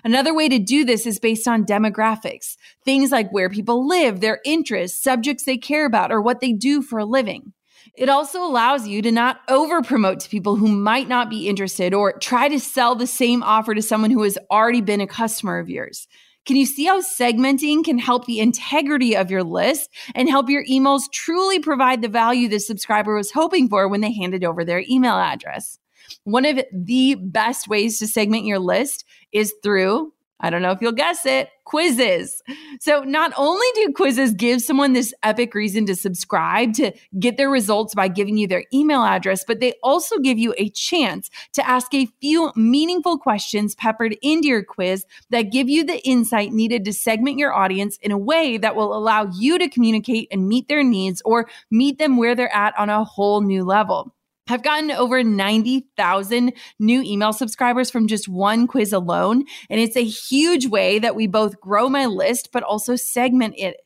Another 0.03 0.33
way 0.33 0.49
to 0.49 0.59
do 0.59 0.85
this 0.85 1.05
is 1.05 1.19
based 1.19 1.47
on 1.47 1.65
demographics, 1.65 2.55
things 2.85 3.11
like 3.11 3.31
where 3.31 3.49
people 3.49 3.87
live, 3.87 4.19
their 4.21 4.39
interests, 4.45 5.03
subjects 5.03 5.43
they 5.43 5.57
care 5.57 5.85
about, 5.85 6.11
or 6.11 6.21
what 6.21 6.39
they 6.39 6.53
do 6.53 6.81
for 6.81 6.99
a 6.99 7.05
living. 7.05 7.53
It 7.95 8.09
also 8.09 8.43
allows 8.43 8.87
you 8.87 9.01
to 9.01 9.11
not 9.11 9.41
over 9.49 9.81
promote 9.81 10.21
to 10.21 10.29
people 10.29 10.55
who 10.55 10.67
might 10.67 11.07
not 11.07 11.29
be 11.29 11.47
interested 11.47 11.93
or 11.93 12.17
try 12.17 12.47
to 12.47 12.59
sell 12.59 12.95
the 12.95 13.05
same 13.05 13.43
offer 13.43 13.75
to 13.75 13.81
someone 13.81 14.09
who 14.09 14.23
has 14.23 14.37
already 14.49 14.81
been 14.81 15.01
a 15.01 15.07
customer 15.07 15.59
of 15.59 15.69
yours. 15.69 16.07
Can 16.45 16.57
you 16.57 16.65
see 16.65 16.85
how 16.85 17.01
segmenting 17.01 17.85
can 17.85 17.97
help 17.97 18.25
the 18.25 18.39
integrity 18.39 19.15
of 19.15 19.31
your 19.31 19.43
list 19.43 19.89
and 20.13 20.29
help 20.29 20.49
your 20.49 20.65
emails 20.65 21.03
truly 21.11 21.59
provide 21.59 22.01
the 22.01 22.09
value 22.09 22.49
the 22.49 22.59
subscriber 22.59 23.15
was 23.15 23.31
hoping 23.31 23.69
for 23.69 23.87
when 23.87 24.01
they 24.01 24.13
handed 24.13 24.43
over 24.43 24.65
their 24.65 24.83
email 24.89 25.15
address? 25.15 25.79
One 26.25 26.45
of 26.45 26.59
the 26.73 27.15
best 27.15 27.67
ways 27.67 27.99
to 27.99 28.07
segment 28.07 28.45
your 28.45 28.59
list 28.59 29.05
is 29.31 29.53
through 29.63 30.11
I 30.43 30.49
don't 30.49 30.61
know 30.61 30.71
if 30.71 30.81
you'll 30.81 30.91
guess 30.91 31.25
it, 31.25 31.47
quizzes. 31.63 32.43
So, 32.81 32.99
not 32.99 33.31
only 33.37 33.65
do 33.75 33.93
quizzes 33.93 34.33
give 34.33 34.61
someone 34.61 34.91
this 34.91 35.13
epic 35.23 35.55
reason 35.55 35.85
to 35.85 35.95
subscribe 35.95 36.73
to 36.73 36.91
get 37.17 37.37
their 37.37 37.49
results 37.49 37.95
by 37.95 38.09
giving 38.09 38.37
you 38.37 38.45
their 38.45 38.65
email 38.73 39.03
address, 39.03 39.45
but 39.47 39.61
they 39.61 39.73
also 39.81 40.19
give 40.19 40.37
you 40.37 40.53
a 40.57 40.69
chance 40.71 41.29
to 41.53 41.65
ask 41.65 41.93
a 41.93 42.07
few 42.19 42.51
meaningful 42.57 43.17
questions 43.17 43.73
peppered 43.73 44.17
into 44.21 44.49
your 44.49 44.65
quiz 44.65 45.05
that 45.29 45.43
give 45.43 45.69
you 45.69 45.85
the 45.85 46.05
insight 46.05 46.51
needed 46.51 46.83
to 46.83 46.91
segment 46.91 47.37
your 47.37 47.53
audience 47.53 47.97
in 48.01 48.11
a 48.11 48.17
way 48.17 48.57
that 48.57 48.75
will 48.75 48.93
allow 48.93 49.31
you 49.33 49.57
to 49.57 49.69
communicate 49.69 50.27
and 50.29 50.49
meet 50.49 50.67
their 50.67 50.83
needs 50.83 51.21
or 51.23 51.47
meet 51.71 51.99
them 51.99 52.17
where 52.17 52.35
they're 52.35 52.53
at 52.53 52.77
on 52.77 52.89
a 52.89 53.05
whole 53.05 53.39
new 53.39 53.63
level. 53.63 54.13
I've 54.47 54.63
gotten 54.63 54.91
over 54.91 55.23
90,000 55.23 56.53
new 56.79 57.01
email 57.01 57.33
subscribers 57.33 57.89
from 57.89 58.07
just 58.07 58.27
one 58.27 58.67
quiz 58.67 58.91
alone. 58.91 59.45
And 59.69 59.79
it's 59.79 59.95
a 59.95 60.03
huge 60.03 60.67
way 60.67 60.99
that 60.99 61.15
we 61.15 61.27
both 61.27 61.59
grow 61.61 61.87
my 61.89 62.05
list, 62.07 62.49
but 62.51 62.63
also 62.63 62.95
segment 62.95 63.55
it 63.57 63.77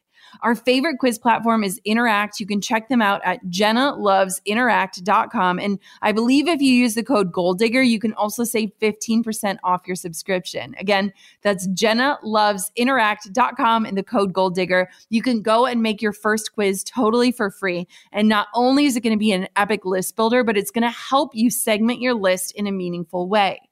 our 0.41 0.55
favorite 0.55 0.97
quiz 0.99 1.19
platform 1.19 1.63
is 1.63 1.79
Interact. 1.85 2.39
You 2.39 2.45
can 2.45 2.61
check 2.61 2.89
them 2.89 3.01
out 3.01 3.21
at 3.23 3.43
jennaloves.interact.com. 3.45 5.59
And 5.59 5.79
I 6.01 6.11
believe 6.11 6.47
if 6.47 6.61
you 6.61 6.73
use 6.73 6.95
the 6.95 7.03
code 7.03 7.31
Goal 7.31 7.53
Digger, 7.53 7.83
you 7.83 7.99
can 7.99 8.13
also 8.13 8.43
save 8.43 8.71
15% 8.81 9.57
off 9.63 9.87
your 9.87 9.95
subscription. 9.95 10.75
Again, 10.79 11.13
that's 11.41 11.67
jennaloves.interact.com 11.67 13.85
and 13.85 13.97
the 13.97 14.03
code 14.03 14.33
Goal 14.33 14.49
Digger. 14.49 14.89
You 15.09 15.21
can 15.21 15.41
go 15.41 15.65
and 15.65 15.81
make 15.81 16.01
your 16.01 16.13
first 16.13 16.53
quiz 16.53 16.83
totally 16.83 17.31
for 17.31 17.49
free. 17.49 17.87
And 18.11 18.27
not 18.27 18.47
only 18.53 18.85
is 18.85 18.95
it 18.95 19.01
going 19.01 19.15
to 19.15 19.19
be 19.19 19.31
an 19.31 19.47
epic 19.55 19.85
list 19.85 20.15
builder, 20.15 20.43
but 20.43 20.57
it's 20.57 20.71
going 20.71 20.83
to 20.83 20.89
help 20.89 21.35
you 21.35 21.49
segment 21.49 22.01
your 22.01 22.13
list 22.13 22.53
in 22.55 22.67
a 22.67 22.71
meaningful 22.71 23.27
way. 23.27 23.66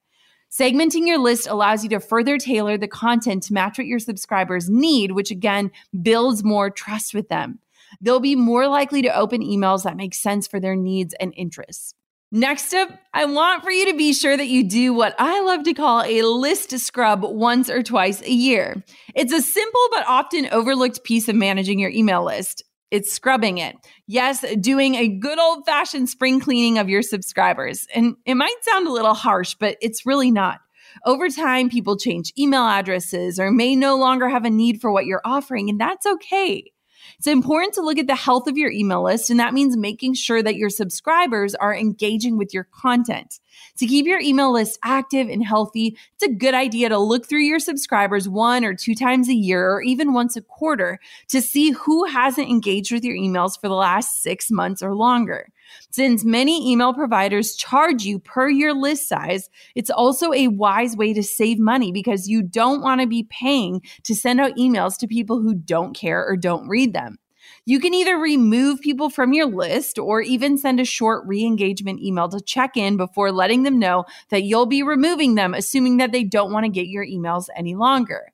Segmenting 0.58 1.06
your 1.06 1.18
list 1.18 1.48
allows 1.48 1.84
you 1.84 1.90
to 1.90 2.00
further 2.00 2.38
tailor 2.38 2.78
the 2.78 2.88
content 2.88 3.44
to 3.44 3.54
match 3.54 3.78
what 3.78 3.88
your 3.88 4.00
subscribers 4.00 4.70
need, 4.70 5.12
which 5.12 5.30
again 5.30 5.70
builds 6.02 6.46
more 6.46 6.70
trust 6.70 7.14
with 7.14 7.28
them. 7.28 7.60
They'll 8.00 8.22
be 8.22 8.38
more 8.38 8.70
likely 8.70 9.02
to 9.02 9.14
open 9.14 9.42
emails 9.42 9.84
that 9.84 9.98
make 9.98 10.14
sense 10.14 10.48
for 10.48 10.62
their 10.62 10.78
needs 10.78 11.14
and 11.20 11.34
interests. 11.36 11.94
Next 12.32 12.74
up, 12.74 12.90
I 13.14 13.26
want 13.26 13.64
for 13.64 13.72
you 13.72 13.92
to 13.92 13.98
be 13.98 14.14
sure 14.14 14.38
that 14.38 14.48
you 14.48 14.64
do 14.64 14.94
what 14.94 15.14
I 15.20 15.42
love 15.42 15.64
to 15.64 15.74
call 15.74 16.04
a 16.06 16.22
list 16.22 16.72
scrub 16.80 17.24
once 17.24 17.70
or 17.70 17.84
twice 17.84 18.22
a 18.22 18.32
year. 18.32 18.82
It's 19.14 19.34
a 19.34 19.42
simple 19.42 19.88
but 19.92 20.08
often 20.08 20.48
overlooked 20.54 21.04
piece 21.04 21.28
of 21.28 21.36
managing 21.36 21.80
your 21.80 21.92
email 21.92 22.24
list. 22.24 22.64
It's 22.92 23.12
scrubbing 23.12 23.58
it. 23.58 23.76
Yes, 24.08 24.46
doing 24.60 24.96
a 24.96 25.08
good 25.08 25.40
old 25.40 25.66
fashioned 25.66 26.10
spring 26.10 26.40
cleaning 26.40 26.78
of 26.78 26.90
your 26.90 27.02
subscribers. 27.02 27.88
And 27.94 28.16
it 28.26 28.36
might 28.36 28.56
sound 28.62 28.88
a 28.88 28.92
little 28.92 29.14
harsh, 29.14 29.56
but 29.60 29.78
it's 29.82 30.06
really 30.06 30.32
not. 30.32 30.60
Over 31.06 31.30
time, 31.30 31.70
people 31.70 31.98
change 31.98 32.32
email 32.38 32.64
addresses 32.64 33.40
or 33.40 33.52
may 33.52 33.76
no 33.76 33.98
longer 33.98 34.30
have 34.30 34.46
a 34.46 34.50
need 34.50 34.80
for 34.80 34.92
what 34.92 35.06
you're 35.06 35.22
offering, 35.26 35.70
and 35.70 35.80
that's 35.80 36.06
okay. 36.06 36.72
It's 37.18 37.28
important 37.28 37.74
to 37.76 37.82
look 37.82 37.98
at 37.98 38.08
the 38.08 38.16
health 38.16 38.48
of 38.48 38.58
your 38.58 38.72
email 38.72 39.04
list, 39.04 39.30
and 39.30 39.40
that 39.40 39.54
means 39.54 39.78
making 39.78 40.16
sure 40.16 40.44
that 40.44 40.56
your 40.56 40.70
subscribers 40.70 41.56
are 41.56 41.76
engaging 41.76 42.38
with 42.38 42.54
your 42.54 42.66
content. 42.66 43.40
To 43.78 43.88
keep 43.88 44.06
your 44.06 44.20
email 44.20 44.52
list 44.52 44.80
active 44.84 45.30
and 45.30 45.46
healthy, 45.46 45.98
it's 46.16 46.24
a 46.24 46.34
good 46.34 46.54
idea 46.54 46.90
to 46.90 46.98
look 46.98 47.28
through 47.28 47.44
your 47.44 47.60
subscribers 47.60 48.28
one 48.28 48.66
or 48.66 48.74
two 48.74 48.96
times 48.96 49.30
a 49.30 49.34
year 49.34 49.72
or 49.72 49.82
even 49.82 50.14
once 50.14 50.36
a 50.36 50.42
quarter 50.42 51.00
to 51.30 51.42
see 51.42 51.72
who 51.72 52.06
hasn't 52.06 52.50
engaged 52.50 52.92
with 52.92 53.04
your 53.04 53.16
emails 53.16 53.60
for 53.60 53.68
the 53.68 53.76
last 53.76 54.22
six 54.22 54.52
months 54.52 54.82
or 54.82 54.94
longer. 54.94 55.50
Since 55.90 56.26
many 56.26 56.72
email 56.72 56.94
providers 56.94 57.56
charge 57.56 58.04
you 58.04 58.20
per 58.20 58.50
your 58.50 58.74
list 58.74 59.08
size, 59.08 59.50
it's 59.76 59.90
also 59.90 60.34
a 60.34 60.48
wise 60.48 60.96
way 60.96 61.14
to 61.14 61.24
save 61.24 61.60
money 61.60 61.92
because 61.92 62.28
you 62.28 62.42
don't 62.42 62.82
want 62.82 63.02
to 63.02 63.08
be 63.08 63.28
paying 63.30 63.82
to 64.04 64.16
send 64.16 64.42
out 64.42 64.56
emails 64.58 64.98
to 65.00 65.08
people 65.08 65.42
who 65.42 65.56
don't 65.56 65.96
care 65.96 66.26
or 66.26 66.36
don't 66.36 66.68
read 66.68 66.94
them. 66.94 67.18
You 67.66 67.80
can 67.80 67.94
either 67.94 68.18
remove 68.18 68.82
people 68.82 69.10
from 69.10 69.34
your 69.34 69.48
list 69.48 69.98
or 69.98 70.22
even 70.22 70.58
send 70.58 70.80
a 70.80 70.86
short 70.86 71.26
re 71.26 71.44
engagement 71.44 72.02
email 72.02 72.30
to 72.30 72.40
check 72.40 72.78
in 72.78 72.98
before 72.98 73.32
letting 73.32 73.64
them 73.64 73.80
know 73.80 74.06
that 74.30 74.44
you'll 74.44 74.66
be 74.66 74.84
removing 74.84 75.36
them, 75.36 75.54
assuming 75.54 75.98
that 75.98 76.12
they 76.12 76.24
don't 76.24 76.52
want 76.52 76.66
to 76.66 76.72
get 76.72 76.88
your 76.88 77.06
emails 77.06 77.48
any 77.56 77.76
longer. 77.76 78.32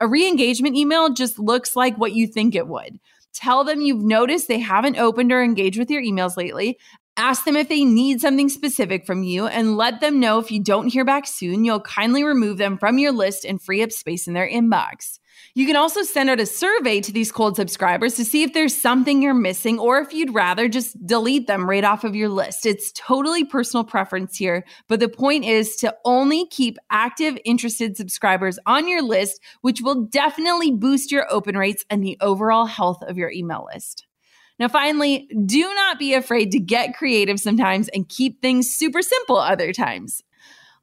A 0.00 0.08
re 0.08 0.26
engagement 0.26 0.76
email 0.76 1.10
just 1.10 1.38
looks 1.38 1.76
like 1.76 1.96
what 1.96 2.12
you 2.12 2.26
think 2.26 2.54
it 2.54 2.66
would. 2.66 2.98
Tell 3.34 3.64
them 3.64 3.80
you've 3.80 4.04
noticed 4.04 4.48
they 4.48 4.58
haven't 4.58 4.98
opened 4.98 5.32
or 5.32 5.42
engaged 5.42 5.78
with 5.78 5.90
your 5.90 6.02
emails 6.02 6.36
lately. 6.36 6.78
Ask 7.16 7.44
them 7.44 7.56
if 7.56 7.68
they 7.68 7.84
need 7.84 8.20
something 8.20 8.48
specific 8.48 9.06
from 9.06 9.22
you 9.22 9.46
and 9.46 9.76
let 9.76 10.00
them 10.00 10.18
know 10.18 10.38
if 10.38 10.50
you 10.50 10.62
don't 10.62 10.88
hear 10.88 11.04
back 11.04 11.26
soon, 11.26 11.64
you'll 11.64 11.80
kindly 11.80 12.24
remove 12.24 12.58
them 12.58 12.78
from 12.78 12.98
your 12.98 13.12
list 13.12 13.44
and 13.44 13.60
free 13.60 13.82
up 13.82 13.92
space 13.92 14.26
in 14.26 14.34
their 14.34 14.48
inbox. 14.48 15.18
You 15.54 15.66
can 15.66 15.76
also 15.76 16.02
send 16.02 16.30
out 16.30 16.40
a 16.40 16.46
survey 16.46 17.00
to 17.00 17.12
these 17.12 17.30
cold 17.30 17.56
subscribers 17.56 18.14
to 18.14 18.24
see 18.24 18.42
if 18.42 18.54
there's 18.54 18.74
something 18.74 19.20
you're 19.22 19.34
missing 19.34 19.78
or 19.78 19.98
if 19.98 20.12
you'd 20.12 20.34
rather 20.34 20.68
just 20.68 21.04
delete 21.06 21.46
them 21.46 21.68
right 21.68 21.84
off 21.84 22.04
of 22.04 22.16
your 22.16 22.30
list. 22.30 22.64
It's 22.64 22.90
totally 22.92 23.44
personal 23.44 23.84
preference 23.84 24.36
here, 24.36 24.64
but 24.88 25.00
the 25.00 25.08
point 25.08 25.44
is 25.44 25.76
to 25.76 25.94
only 26.04 26.46
keep 26.46 26.78
active, 26.90 27.36
interested 27.44 27.96
subscribers 27.96 28.58
on 28.66 28.88
your 28.88 29.02
list, 29.02 29.40
which 29.60 29.82
will 29.82 30.06
definitely 30.06 30.70
boost 30.70 31.12
your 31.12 31.30
open 31.30 31.56
rates 31.56 31.84
and 31.90 32.02
the 32.02 32.16
overall 32.20 32.66
health 32.66 33.02
of 33.02 33.18
your 33.18 33.30
email 33.30 33.68
list. 33.72 34.06
Now, 34.58 34.68
finally, 34.68 35.28
do 35.44 35.62
not 35.74 35.98
be 35.98 36.14
afraid 36.14 36.52
to 36.52 36.60
get 36.60 36.96
creative 36.96 37.40
sometimes 37.40 37.88
and 37.88 38.08
keep 38.08 38.40
things 38.40 38.72
super 38.72 39.02
simple 39.02 39.36
other 39.36 39.72
times. 39.72 40.22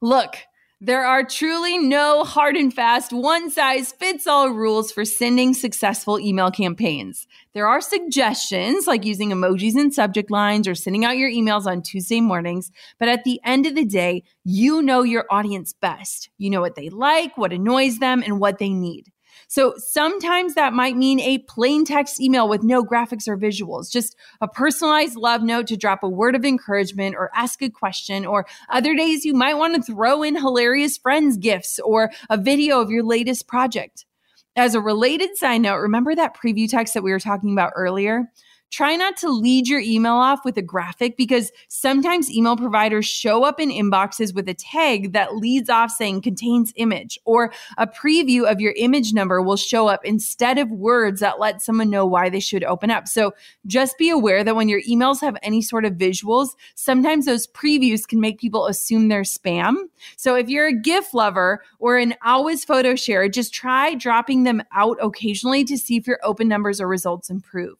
Look, 0.02 0.36
There 0.82 1.04
are 1.04 1.24
truly 1.24 1.76
no 1.76 2.24
hard 2.24 2.56
and 2.56 2.72
fast, 2.72 3.12
one 3.12 3.50
size 3.50 3.92
fits 3.92 4.26
all 4.26 4.48
rules 4.48 4.90
for 4.90 5.04
sending 5.04 5.52
successful 5.52 6.18
email 6.18 6.50
campaigns. 6.50 7.26
There 7.52 7.66
are 7.66 7.82
suggestions 7.82 8.86
like 8.86 9.04
using 9.04 9.28
emojis 9.28 9.76
in 9.76 9.92
subject 9.92 10.30
lines 10.30 10.66
or 10.66 10.74
sending 10.74 11.04
out 11.04 11.18
your 11.18 11.28
emails 11.28 11.66
on 11.66 11.82
Tuesday 11.82 12.22
mornings. 12.22 12.72
But 12.98 13.10
at 13.10 13.24
the 13.24 13.42
end 13.44 13.66
of 13.66 13.74
the 13.74 13.84
day, 13.84 14.22
you 14.42 14.80
know 14.80 15.02
your 15.02 15.26
audience 15.30 15.74
best. 15.74 16.30
You 16.38 16.48
know 16.48 16.62
what 16.62 16.76
they 16.76 16.88
like, 16.88 17.36
what 17.36 17.52
annoys 17.52 17.98
them, 17.98 18.22
and 18.24 18.40
what 18.40 18.58
they 18.58 18.70
need. 18.70 19.12
So 19.50 19.74
sometimes 19.78 20.54
that 20.54 20.74
might 20.74 20.96
mean 20.96 21.18
a 21.18 21.38
plain 21.38 21.84
text 21.84 22.20
email 22.20 22.48
with 22.48 22.62
no 22.62 22.84
graphics 22.84 23.26
or 23.26 23.36
visuals, 23.36 23.90
just 23.90 24.14
a 24.40 24.46
personalized 24.46 25.16
love 25.16 25.42
note 25.42 25.66
to 25.66 25.76
drop 25.76 26.04
a 26.04 26.08
word 26.08 26.36
of 26.36 26.44
encouragement 26.44 27.16
or 27.16 27.32
ask 27.34 27.60
a 27.60 27.68
question. 27.68 28.24
Or 28.24 28.46
other 28.68 28.94
days 28.94 29.24
you 29.24 29.34
might 29.34 29.54
want 29.54 29.74
to 29.74 29.82
throw 29.82 30.22
in 30.22 30.36
hilarious 30.36 30.96
friends 30.96 31.36
gifts 31.36 31.80
or 31.80 32.12
a 32.30 32.36
video 32.36 32.80
of 32.80 32.90
your 32.90 33.02
latest 33.02 33.48
project. 33.48 34.06
As 34.54 34.76
a 34.76 34.80
related 34.80 35.36
side 35.36 35.62
note, 35.62 35.78
remember 35.78 36.14
that 36.14 36.36
preview 36.36 36.70
text 36.70 36.94
that 36.94 37.02
we 37.02 37.10
were 37.10 37.18
talking 37.18 37.50
about 37.50 37.72
earlier? 37.74 38.30
Try 38.70 38.96
not 38.96 39.16
to 39.18 39.28
lead 39.28 39.68
your 39.68 39.80
email 39.80 40.14
off 40.14 40.44
with 40.44 40.56
a 40.56 40.62
graphic 40.62 41.16
because 41.16 41.52
sometimes 41.68 42.30
email 42.30 42.56
providers 42.56 43.06
show 43.06 43.44
up 43.44 43.60
in 43.60 43.68
inboxes 43.68 44.34
with 44.34 44.48
a 44.48 44.54
tag 44.54 45.12
that 45.12 45.36
leads 45.36 45.68
off 45.68 45.90
saying 45.90 46.22
contains 46.22 46.72
image 46.76 47.18
or 47.24 47.52
a 47.78 47.86
preview 47.86 48.50
of 48.50 48.60
your 48.60 48.72
image 48.76 49.12
number 49.12 49.42
will 49.42 49.56
show 49.56 49.88
up 49.88 50.04
instead 50.04 50.58
of 50.58 50.70
words 50.70 51.20
that 51.20 51.40
let 51.40 51.60
someone 51.60 51.90
know 51.90 52.06
why 52.06 52.28
they 52.28 52.40
should 52.40 52.64
open 52.64 52.90
up. 52.90 53.08
So 53.08 53.34
just 53.66 53.98
be 53.98 54.08
aware 54.08 54.44
that 54.44 54.56
when 54.56 54.68
your 54.68 54.82
emails 54.82 55.20
have 55.20 55.36
any 55.42 55.62
sort 55.62 55.84
of 55.84 55.94
visuals, 55.94 56.50
sometimes 56.74 57.26
those 57.26 57.46
previews 57.48 58.06
can 58.06 58.20
make 58.20 58.38
people 58.38 58.66
assume 58.66 59.08
they're 59.08 59.22
spam. 59.22 59.74
So 60.16 60.36
if 60.36 60.48
you're 60.48 60.68
a 60.68 60.72
GIF 60.72 61.12
lover 61.12 61.62
or 61.78 61.98
an 61.98 62.14
always 62.24 62.64
photo 62.64 62.94
share, 62.94 63.28
just 63.28 63.52
try 63.52 63.94
dropping 63.94 64.44
them 64.44 64.62
out 64.72 64.96
occasionally 65.02 65.64
to 65.64 65.76
see 65.76 65.96
if 65.96 66.06
your 66.06 66.20
open 66.22 66.48
numbers 66.48 66.80
or 66.80 66.88
results 66.88 67.30
improve. 67.30 67.76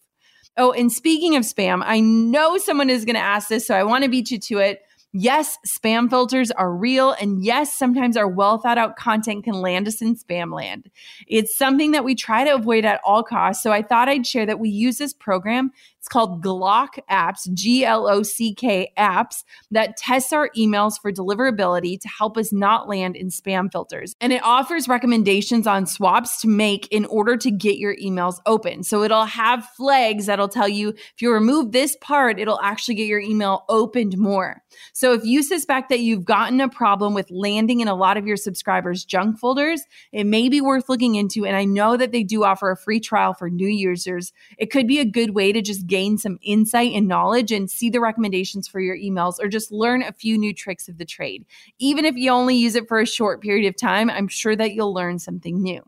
Oh, 0.57 0.73
and 0.73 0.91
speaking 0.91 1.37
of 1.37 1.43
spam, 1.43 1.83
I 1.85 2.01
know 2.01 2.59
someone 2.59 2.91
is 2.91 3.05
going 3.05 3.15
to 3.15 3.21
ask 3.21 3.49
this, 3.49 3.67
so 3.67 3.75
I 3.75 3.85
want 3.85 4.05
to 4.05 4.11
beat 4.11 4.31
you 4.31 4.39
to 4.39 4.59
it. 4.59 4.83
Yes, 5.13 5.59
spam 5.67 6.09
filters 6.09 6.53
are 6.53 6.73
real. 6.73 7.17
And 7.21 7.45
yes, 7.45 7.77
sometimes 7.77 8.17
our 8.17 8.29
well 8.29 8.59
thought 8.59 8.79
out 8.79 8.97
content 8.97 9.43
can 9.45 9.55
land 9.55 9.89
us 9.89 10.01
in 10.01 10.15
spam 10.15 10.55
land. 10.55 10.89
It's 11.27 11.57
something 11.57 11.91
that 11.93 12.05
we 12.05 12.15
try 12.15 12.45
to 12.45 12.55
avoid 12.55 12.85
at 12.85 13.01
all 13.05 13.25
costs. 13.25 13.63
So 13.63 13.73
I 13.73 13.83
thought 13.83 14.09
I'd 14.09 14.27
share 14.27 14.47
that 14.47 14.61
we 14.61 14.69
use 14.69 14.99
this 14.99 15.13
program 15.13 15.73
it's 16.01 16.09
called 16.09 16.43
Glock 16.43 16.99
Apps, 17.11 17.53
G 17.53 17.85
L 17.85 18.09
O 18.09 18.23
C 18.23 18.55
K 18.55 18.91
Apps, 18.97 19.45
that 19.71 19.99
tests 19.99 20.33
our 20.33 20.49
emails 20.57 20.95
for 20.99 21.13
deliverability 21.13 22.01
to 22.01 22.09
help 22.09 22.39
us 22.39 22.55
not 22.55 22.89
land 22.89 23.17
in 23.17 23.29
spam 23.29 23.71
filters. 23.71 24.17
And 24.19 24.33
it 24.33 24.43
offers 24.43 24.89
recommendations 24.89 25.67
on 25.67 25.85
swaps 25.85 26.41
to 26.41 26.49
make 26.49 26.89
in 26.91 27.05
order 27.05 27.37
to 27.37 27.51
get 27.51 27.77
your 27.77 27.95
emails 27.97 28.39
open. 28.47 28.83
So 28.83 29.03
it'll 29.03 29.27
have 29.27 29.69
flags 29.77 30.25
that'll 30.25 30.49
tell 30.49 30.69
you 30.69 30.89
if 30.89 31.21
you 31.21 31.31
remove 31.31 31.73
this 31.73 31.99
part, 32.01 32.41
it'll 32.41 32.61
actually 32.61 32.95
get 32.95 33.07
your 33.07 33.21
email 33.21 33.67
opened 33.69 34.17
more. 34.17 34.63
So 34.95 35.13
if 35.13 35.25
you 35.25 35.43
suspect 35.43 35.91
that 35.91 36.01
you've 36.01 36.25
gotten 36.25 36.63
a 36.63 36.69
problem 36.71 37.13
with 37.13 37.31
landing 37.31 37.81
in 37.81 37.89
a 37.89 37.95
lot 37.95 38.17
of 38.17 38.27
your 38.27 38.39
subscribers' 38.39 39.05
junk 39.05 39.39
folders, 39.39 39.83
it 40.13 40.25
may 40.25 40.49
be 40.49 40.63
worth 40.63 40.89
looking 40.89 41.17
into. 41.17 41.45
And 41.45 41.57
I 41.57 41.65
know 41.67 41.99
that 41.99 42.11
they 42.13 42.23
do 42.23 42.43
offer 42.43 42.71
a 42.71 42.77
free 42.77 43.01
trial 43.01 43.35
for 43.35 43.51
new 43.51 43.69
users. 43.69 44.33
It 44.57 44.71
could 44.71 44.87
be 44.87 44.99
a 44.99 45.05
good 45.05 45.35
way 45.35 45.53
to 45.53 45.61
just 45.61 45.87
gain 45.91 46.17
some 46.17 46.39
insight 46.43 46.93
and 46.93 47.07
knowledge 47.07 47.53
and 47.53 47.71
see 47.71 47.91
the 47.91 48.01
recommendations 48.01 48.67
for 48.67 48.81
your 48.81 48.97
emails 48.97 49.35
or 49.39 49.49
just 49.49 49.71
learn 49.71 50.03
a 50.03 50.13
few 50.13 50.39
new 50.39 50.55
tricks 50.55 50.89
of 50.89 50.97
the 50.97 51.05
trade. 51.05 51.45
Even 51.79 52.07
if 52.07 52.17
you 52.17 52.31
only 52.31 52.57
use 52.57 52.77
it 52.77 52.89
for 52.89 53.01
a 53.01 53.07
short 53.07 53.43
period 53.43 53.69
of 53.69 53.77
time, 53.77 54.09
I'm 54.09 54.29
sure 54.29 54.57
that 54.57 54.73
you'll 54.73 54.95
learn 54.95 55.19
something 55.19 55.61
new. 55.63 55.83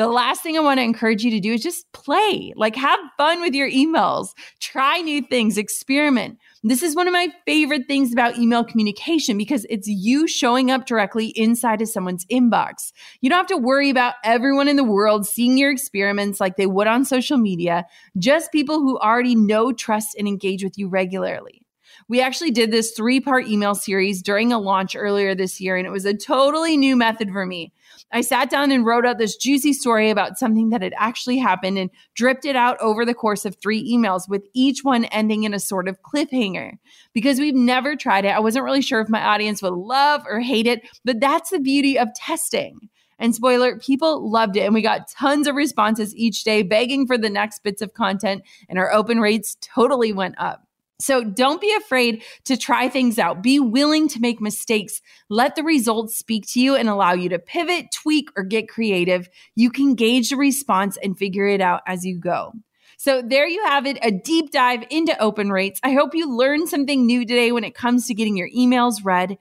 The 0.00 0.08
last 0.08 0.42
thing 0.42 0.56
I 0.56 0.60
want 0.60 0.78
to 0.78 0.82
encourage 0.82 1.24
you 1.24 1.30
to 1.30 1.40
do 1.40 1.52
is 1.52 1.62
just 1.62 1.84
play, 1.92 2.54
like 2.56 2.74
have 2.74 2.98
fun 3.18 3.42
with 3.42 3.52
your 3.52 3.70
emails, 3.70 4.28
try 4.58 5.02
new 5.02 5.20
things, 5.20 5.58
experiment. 5.58 6.38
This 6.62 6.82
is 6.82 6.96
one 6.96 7.06
of 7.06 7.12
my 7.12 7.28
favorite 7.44 7.86
things 7.86 8.10
about 8.10 8.38
email 8.38 8.64
communication 8.64 9.36
because 9.36 9.66
it's 9.68 9.86
you 9.86 10.26
showing 10.26 10.70
up 10.70 10.86
directly 10.86 11.34
inside 11.36 11.82
of 11.82 11.90
someone's 11.90 12.24
inbox. 12.32 12.92
You 13.20 13.28
don't 13.28 13.40
have 13.40 13.46
to 13.48 13.58
worry 13.58 13.90
about 13.90 14.14
everyone 14.24 14.68
in 14.68 14.76
the 14.76 14.84
world 14.84 15.26
seeing 15.26 15.58
your 15.58 15.70
experiments 15.70 16.40
like 16.40 16.56
they 16.56 16.64
would 16.64 16.86
on 16.86 17.04
social 17.04 17.36
media, 17.36 17.84
just 18.16 18.52
people 18.52 18.80
who 18.80 18.98
already 19.00 19.34
know, 19.34 19.70
trust, 19.70 20.16
and 20.18 20.26
engage 20.26 20.64
with 20.64 20.78
you 20.78 20.88
regularly. 20.88 21.60
We 22.08 22.20
actually 22.20 22.52
did 22.52 22.70
this 22.70 22.92
three 22.92 23.20
part 23.20 23.46
email 23.48 23.74
series 23.74 24.22
during 24.22 24.50
a 24.50 24.58
launch 24.58 24.96
earlier 24.96 25.34
this 25.34 25.60
year, 25.60 25.76
and 25.76 25.86
it 25.86 25.90
was 25.90 26.06
a 26.06 26.16
totally 26.16 26.78
new 26.78 26.96
method 26.96 27.30
for 27.30 27.44
me. 27.44 27.72
I 28.12 28.22
sat 28.22 28.50
down 28.50 28.70
and 28.70 28.84
wrote 28.84 29.06
out 29.06 29.18
this 29.18 29.36
juicy 29.36 29.72
story 29.72 30.10
about 30.10 30.38
something 30.38 30.70
that 30.70 30.82
had 30.82 30.94
actually 30.96 31.38
happened 31.38 31.78
and 31.78 31.90
dripped 32.14 32.44
it 32.44 32.56
out 32.56 32.76
over 32.80 33.04
the 33.04 33.14
course 33.14 33.44
of 33.44 33.56
three 33.56 33.88
emails, 33.92 34.28
with 34.28 34.46
each 34.52 34.82
one 34.82 35.04
ending 35.06 35.44
in 35.44 35.54
a 35.54 35.60
sort 35.60 35.88
of 35.88 36.02
cliffhanger. 36.02 36.72
Because 37.12 37.38
we've 37.38 37.54
never 37.54 37.96
tried 37.96 38.24
it, 38.24 38.34
I 38.34 38.40
wasn't 38.40 38.64
really 38.64 38.82
sure 38.82 39.00
if 39.00 39.08
my 39.08 39.22
audience 39.22 39.62
would 39.62 39.74
love 39.74 40.22
or 40.28 40.40
hate 40.40 40.66
it, 40.66 40.82
but 41.04 41.20
that's 41.20 41.50
the 41.50 41.60
beauty 41.60 41.98
of 41.98 42.08
testing. 42.14 42.88
And 43.18 43.34
spoiler, 43.34 43.78
people 43.78 44.30
loved 44.30 44.56
it. 44.56 44.62
And 44.62 44.74
we 44.74 44.80
got 44.80 45.10
tons 45.10 45.46
of 45.46 45.54
responses 45.54 46.16
each 46.16 46.42
day 46.42 46.62
begging 46.62 47.06
for 47.06 47.18
the 47.18 47.30
next 47.30 47.62
bits 47.62 47.82
of 47.82 47.94
content, 47.94 48.42
and 48.68 48.78
our 48.78 48.92
open 48.92 49.20
rates 49.20 49.56
totally 49.60 50.12
went 50.12 50.34
up. 50.38 50.66
So 51.00 51.24
don't 51.24 51.60
be 51.60 51.74
afraid 51.74 52.22
to 52.44 52.56
try 52.56 52.88
things 52.88 53.18
out. 53.18 53.42
Be 53.42 53.58
willing 53.58 54.08
to 54.08 54.20
make 54.20 54.40
mistakes. 54.40 55.00
Let 55.28 55.56
the 55.56 55.64
results 55.64 56.16
speak 56.16 56.46
to 56.48 56.60
you 56.60 56.76
and 56.76 56.88
allow 56.88 57.12
you 57.12 57.28
to 57.30 57.38
pivot, 57.38 57.86
tweak, 57.92 58.28
or 58.36 58.44
get 58.44 58.68
creative. 58.68 59.28
You 59.56 59.70
can 59.70 59.94
gauge 59.94 60.30
the 60.30 60.36
response 60.36 60.96
and 61.02 61.18
figure 61.18 61.46
it 61.46 61.60
out 61.60 61.80
as 61.86 62.04
you 62.04 62.18
go. 62.18 62.52
So 62.96 63.22
there 63.22 63.48
you 63.48 63.64
have 63.64 63.86
it, 63.86 63.98
a 64.02 64.10
deep 64.10 64.50
dive 64.50 64.84
into 64.90 65.18
open 65.22 65.48
rates. 65.48 65.80
I 65.82 65.92
hope 65.92 66.14
you 66.14 66.36
learned 66.36 66.68
something 66.68 67.06
new 67.06 67.20
today 67.20 67.50
when 67.50 67.64
it 67.64 67.74
comes 67.74 68.06
to 68.06 68.14
getting 68.14 68.36
your 68.36 68.50
emails 68.50 68.96
read. 69.02 69.38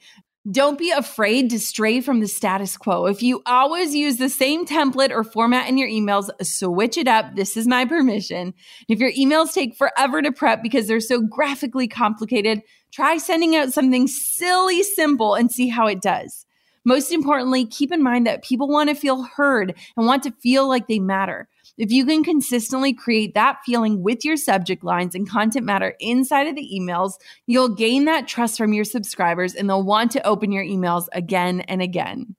Don't 0.49 0.79
be 0.79 0.89
afraid 0.89 1.49
to 1.49 1.59
stray 1.59 1.99
from 1.99 2.21
the 2.21 2.27
status 2.27 2.77
quo. 2.77 3.07
If 3.07 3.21
you 3.21 3.41
always 3.45 3.93
use 3.93 4.17
the 4.17 4.29
same 4.29 4.65
template 4.65 5.11
or 5.11 5.25
format 5.25 5.67
in 5.67 5.77
your 5.77 5.89
emails, 5.89 6.29
switch 6.41 6.97
it 6.97 7.09
up. 7.09 7.35
This 7.35 7.57
is 7.57 7.67
my 7.67 7.83
permission. 7.83 8.53
If 8.87 8.99
your 8.99 9.11
emails 9.11 9.51
take 9.51 9.75
forever 9.75 10.21
to 10.21 10.31
prep 10.31 10.63
because 10.63 10.87
they're 10.87 11.01
so 11.01 11.21
graphically 11.21 11.89
complicated, 11.89 12.61
try 12.91 13.17
sending 13.17 13.57
out 13.57 13.73
something 13.73 14.07
silly 14.07 14.81
simple 14.81 15.35
and 15.35 15.51
see 15.51 15.67
how 15.67 15.87
it 15.87 16.01
does. 16.01 16.45
Most 16.85 17.11
importantly, 17.11 17.65
keep 17.65 17.91
in 17.91 18.01
mind 18.01 18.25
that 18.25 18.41
people 18.41 18.69
want 18.69 18.89
to 18.89 18.95
feel 18.95 19.23
heard 19.23 19.75
and 19.97 20.07
want 20.07 20.23
to 20.23 20.31
feel 20.31 20.69
like 20.69 20.87
they 20.87 20.99
matter. 20.99 21.49
If 21.77 21.91
you 21.91 22.05
can 22.05 22.23
consistently 22.23 22.93
create 22.93 23.33
that 23.33 23.59
feeling 23.65 24.01
with 24.01 24.25
your 24.25 24.37
subject 24.37 24.83
lines 24.83 25.15
and 25.15 25.29
content 25.29 25.65
matter 25.65 25.95
inside 25.99 26.47
of 26.47 26.55
the 26.55 26.69
emails, 26.73 27.13
you'll 27.47 27.75
gain 27.75 28.05
that 28.05 28.27
trust 28.27 28.57
from 28.57 28.73
your 28.73 28.85
subscribers 28.85 29.55
and 29.55 29.69
they'll 29.69 29.83
want 29.83 30.11
to 30.11 30.27
open 30.27 30.51
your 30.51 30.63
emails 30.63 31.07
again 31.13 31.61
and 31.61 31.81
again. 31.81 32.35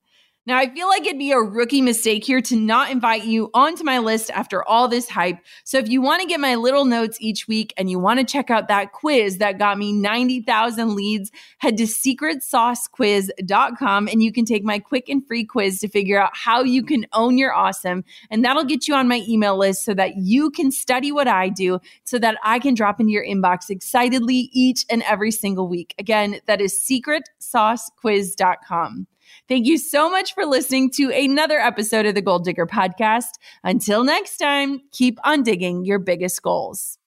Now, 0.50 0.58
I 0.58 0.68
feel 0.68 0.88
like 0.88 1.06
it'd 1.06 1.16
be 1.16 1.30
a 1.30 1.38
rookie 1.38 1.80
mistake 1.80 2.24
here 2.24 2.40
to 2.40 2.56
not 2.56 2.90
invite 2.90 3.22
you 3.22 3.50
onto 3.54 3.84
my 3.84 4.00
list 4.00 4.30
after 4.30 4.64
all 4.64 4.88
this 4.88 5.08
hype. 5.08 5.38
So, 5.62 5.78
if 5.78 5.88
you 5.88 6.02
want 6.02 6.22
to 6.22 6.26
get 6.26 6.40
my 6.40 6.56
little 6.56 6.84
notes 6.84 7.18
each 7.20 7.46
week 7.46 7.72
and 7.76 7.88
you 7.88 8.00
want 8.00 8.18
to 8.18 8.26
check 8.26 8.50
out 8.50 8.66
that 8.66 8.90
quiz 8.90 9.38
that 9.38 9.60
got 9.60 9.78
me 9.78 9.92
90,000 9.92 10.96
leads, 10.96 11.30
head 11.58 11.76
to 11.76 11.84
secretsaucequiz.com 11.84 14.08
and 14.08 14.24
you 14.24 14.32
can 14.32 14.44
take 14.44 14.64
my 14.64 14.80
quick 14.80 15.08
and 15.08 15.24
free 15.24 15.44
quiz 15.44 15.78
to 15.78 15.88
figure 15.88 16.20
out 16.20 16.30
how 16.34 16.64
you 16.64 16.82
can 16.82 17.06
own 17.12 17.38
your 17.38 17.54
awesome. 17.54 18.02
And 18.28 18.44
that'll 18.44 18.64
get 18.64 18.88
you 18.88 18.96
on 18.96 19.06
my 19.06 19.22
email 19.28 19.56
list 19.56 19.84
so 19.84 19.94
that 19.94 20.16
you 20.16 20.50
can 20.50 20.72
study 20.72 21.12
what 21.12 21.28
I 21.28 21.48
do 21.48 21.78
so 22.02 22.18
that 22.18 22.38
I 22.42 22.58
can 22.58 22.74
drop 22.74 22.98
into 22.98 23.12
your 23.12 23.24
inbox 23.24 23.70
excitedly 23.70 24.50
each 24.52 24.84
and 24.90 25.04
every 25.04 25.30
single 25.30 25.68
week. 25.68 25.94
Again, 25.96 26.40
that 26.46 26.60
is 26.60 26.74
secretsaucequiz.com. 26.74 29.06
Thank 29.50 29.66
you 29.66 29.78
so 29.78 30.08
much 30.08 30.32
for 30.32 30.46
listening 30.46 30.90
to 30.90 31.10
another 31.10 31.58
episode 31.58 32.06
of 32.06 32.14
the 32.14 32.22
Goal 32.22 32.38
Digger 32.38 32.68
Podcast. 32.68 33.30
Until 33.64 34.04
next 34.04 34.36
time, 34.36 34.80
keep 34.92 35.18
on 35.24 35.42
digging 35.42 35.84
your 35.84 35.98
biggest 35.98 36.40
goals. 36.40 36.98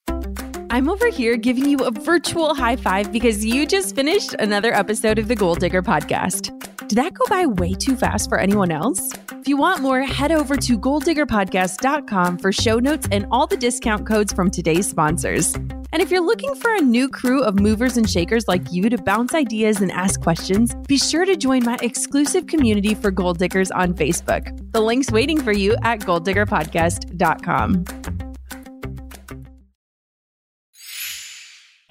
I'm 0.68 0.90
over 0.90 1.08
here 1.08 1.38
giving 1.38 1.70
you 1.70 1.78
a 1.78 1.90
virtual 1.90 2.54
high 2.54 2.76
five 2.76 3.10
because 3.10 3.46
you 3.46 3.64
just 3.64 3.94
finished 3.94 4.34
another 4.34 4.74
episode 4.74 5.18
of 5.18 5.28
the 5.28 5.34
Goal 5.34 5.54
Digger 5.54 5.80
Podcast. 5.80 6.50
Did 6.86 6.98
that 6.98 7.14
go 7.14 7.24
by 7.30 7.46
way 7.46 7.72
too 7.72 7.96
fast 7.96 8.28
for 8.28 8.38
anyone 8.38 8.70
else? 8.70 9.10
If 9.32 9.48
you 9.48 9.56
want 9.56 9.80
more, 9.80 10.02
head 10.02 10.30
over 10.30 10.54
to 10.54 10.78
goaldiggerpodcast.com 10.78 12.36
for 12.36 12.52
show 12.52 12.78
notes 12.78 13.08
and 13.10 13.26
all 13.32 13.46
the 13.46 13.56
discount 13.56 14.06
codes 14.06 14.34
from 14.34 14.50
today's 14.50 14.86
sponsors. 14.86 15.56
And 15.94 16.02
if 16.02 16.10
you're 16.10 16.26
looking 16.26 16.56
for 16.56 16.74
a 16.74 16.80
new 16.80 17.08
crew 17.08 17.44
of 17.44 17.60
movers 17.60 17.96
and 17.96 18.10
shakers 18.10 18.48
like 18.48 18.72
you 18.72 18.90
to 18.90 18.98
bounce 18.98 19.32
ideas 19.32 19.80
and 19.80 19.92
ask 19.92 20.20
questions, 20.20 20.74
be 20.88 20.98
sure 20.98 21.24
to 21.24 21.36
join 21.36 21.64
my 21.64 21.78
exclusive 21.82 22.48
community 22.48 22.96
for 22.96 23.12
goal 23.12 23.32
diggers 23.32 23.70
on 23.70 23.94
Facebook. 23.94 24.72
The 24.72 24.80
link's 24.80 25.12
waiting 25.12 25.40
for 25.40 25.52
you 25.52 25.76
at 25.84 26.00
goaldiggerpodcast.com. 26.00 27.84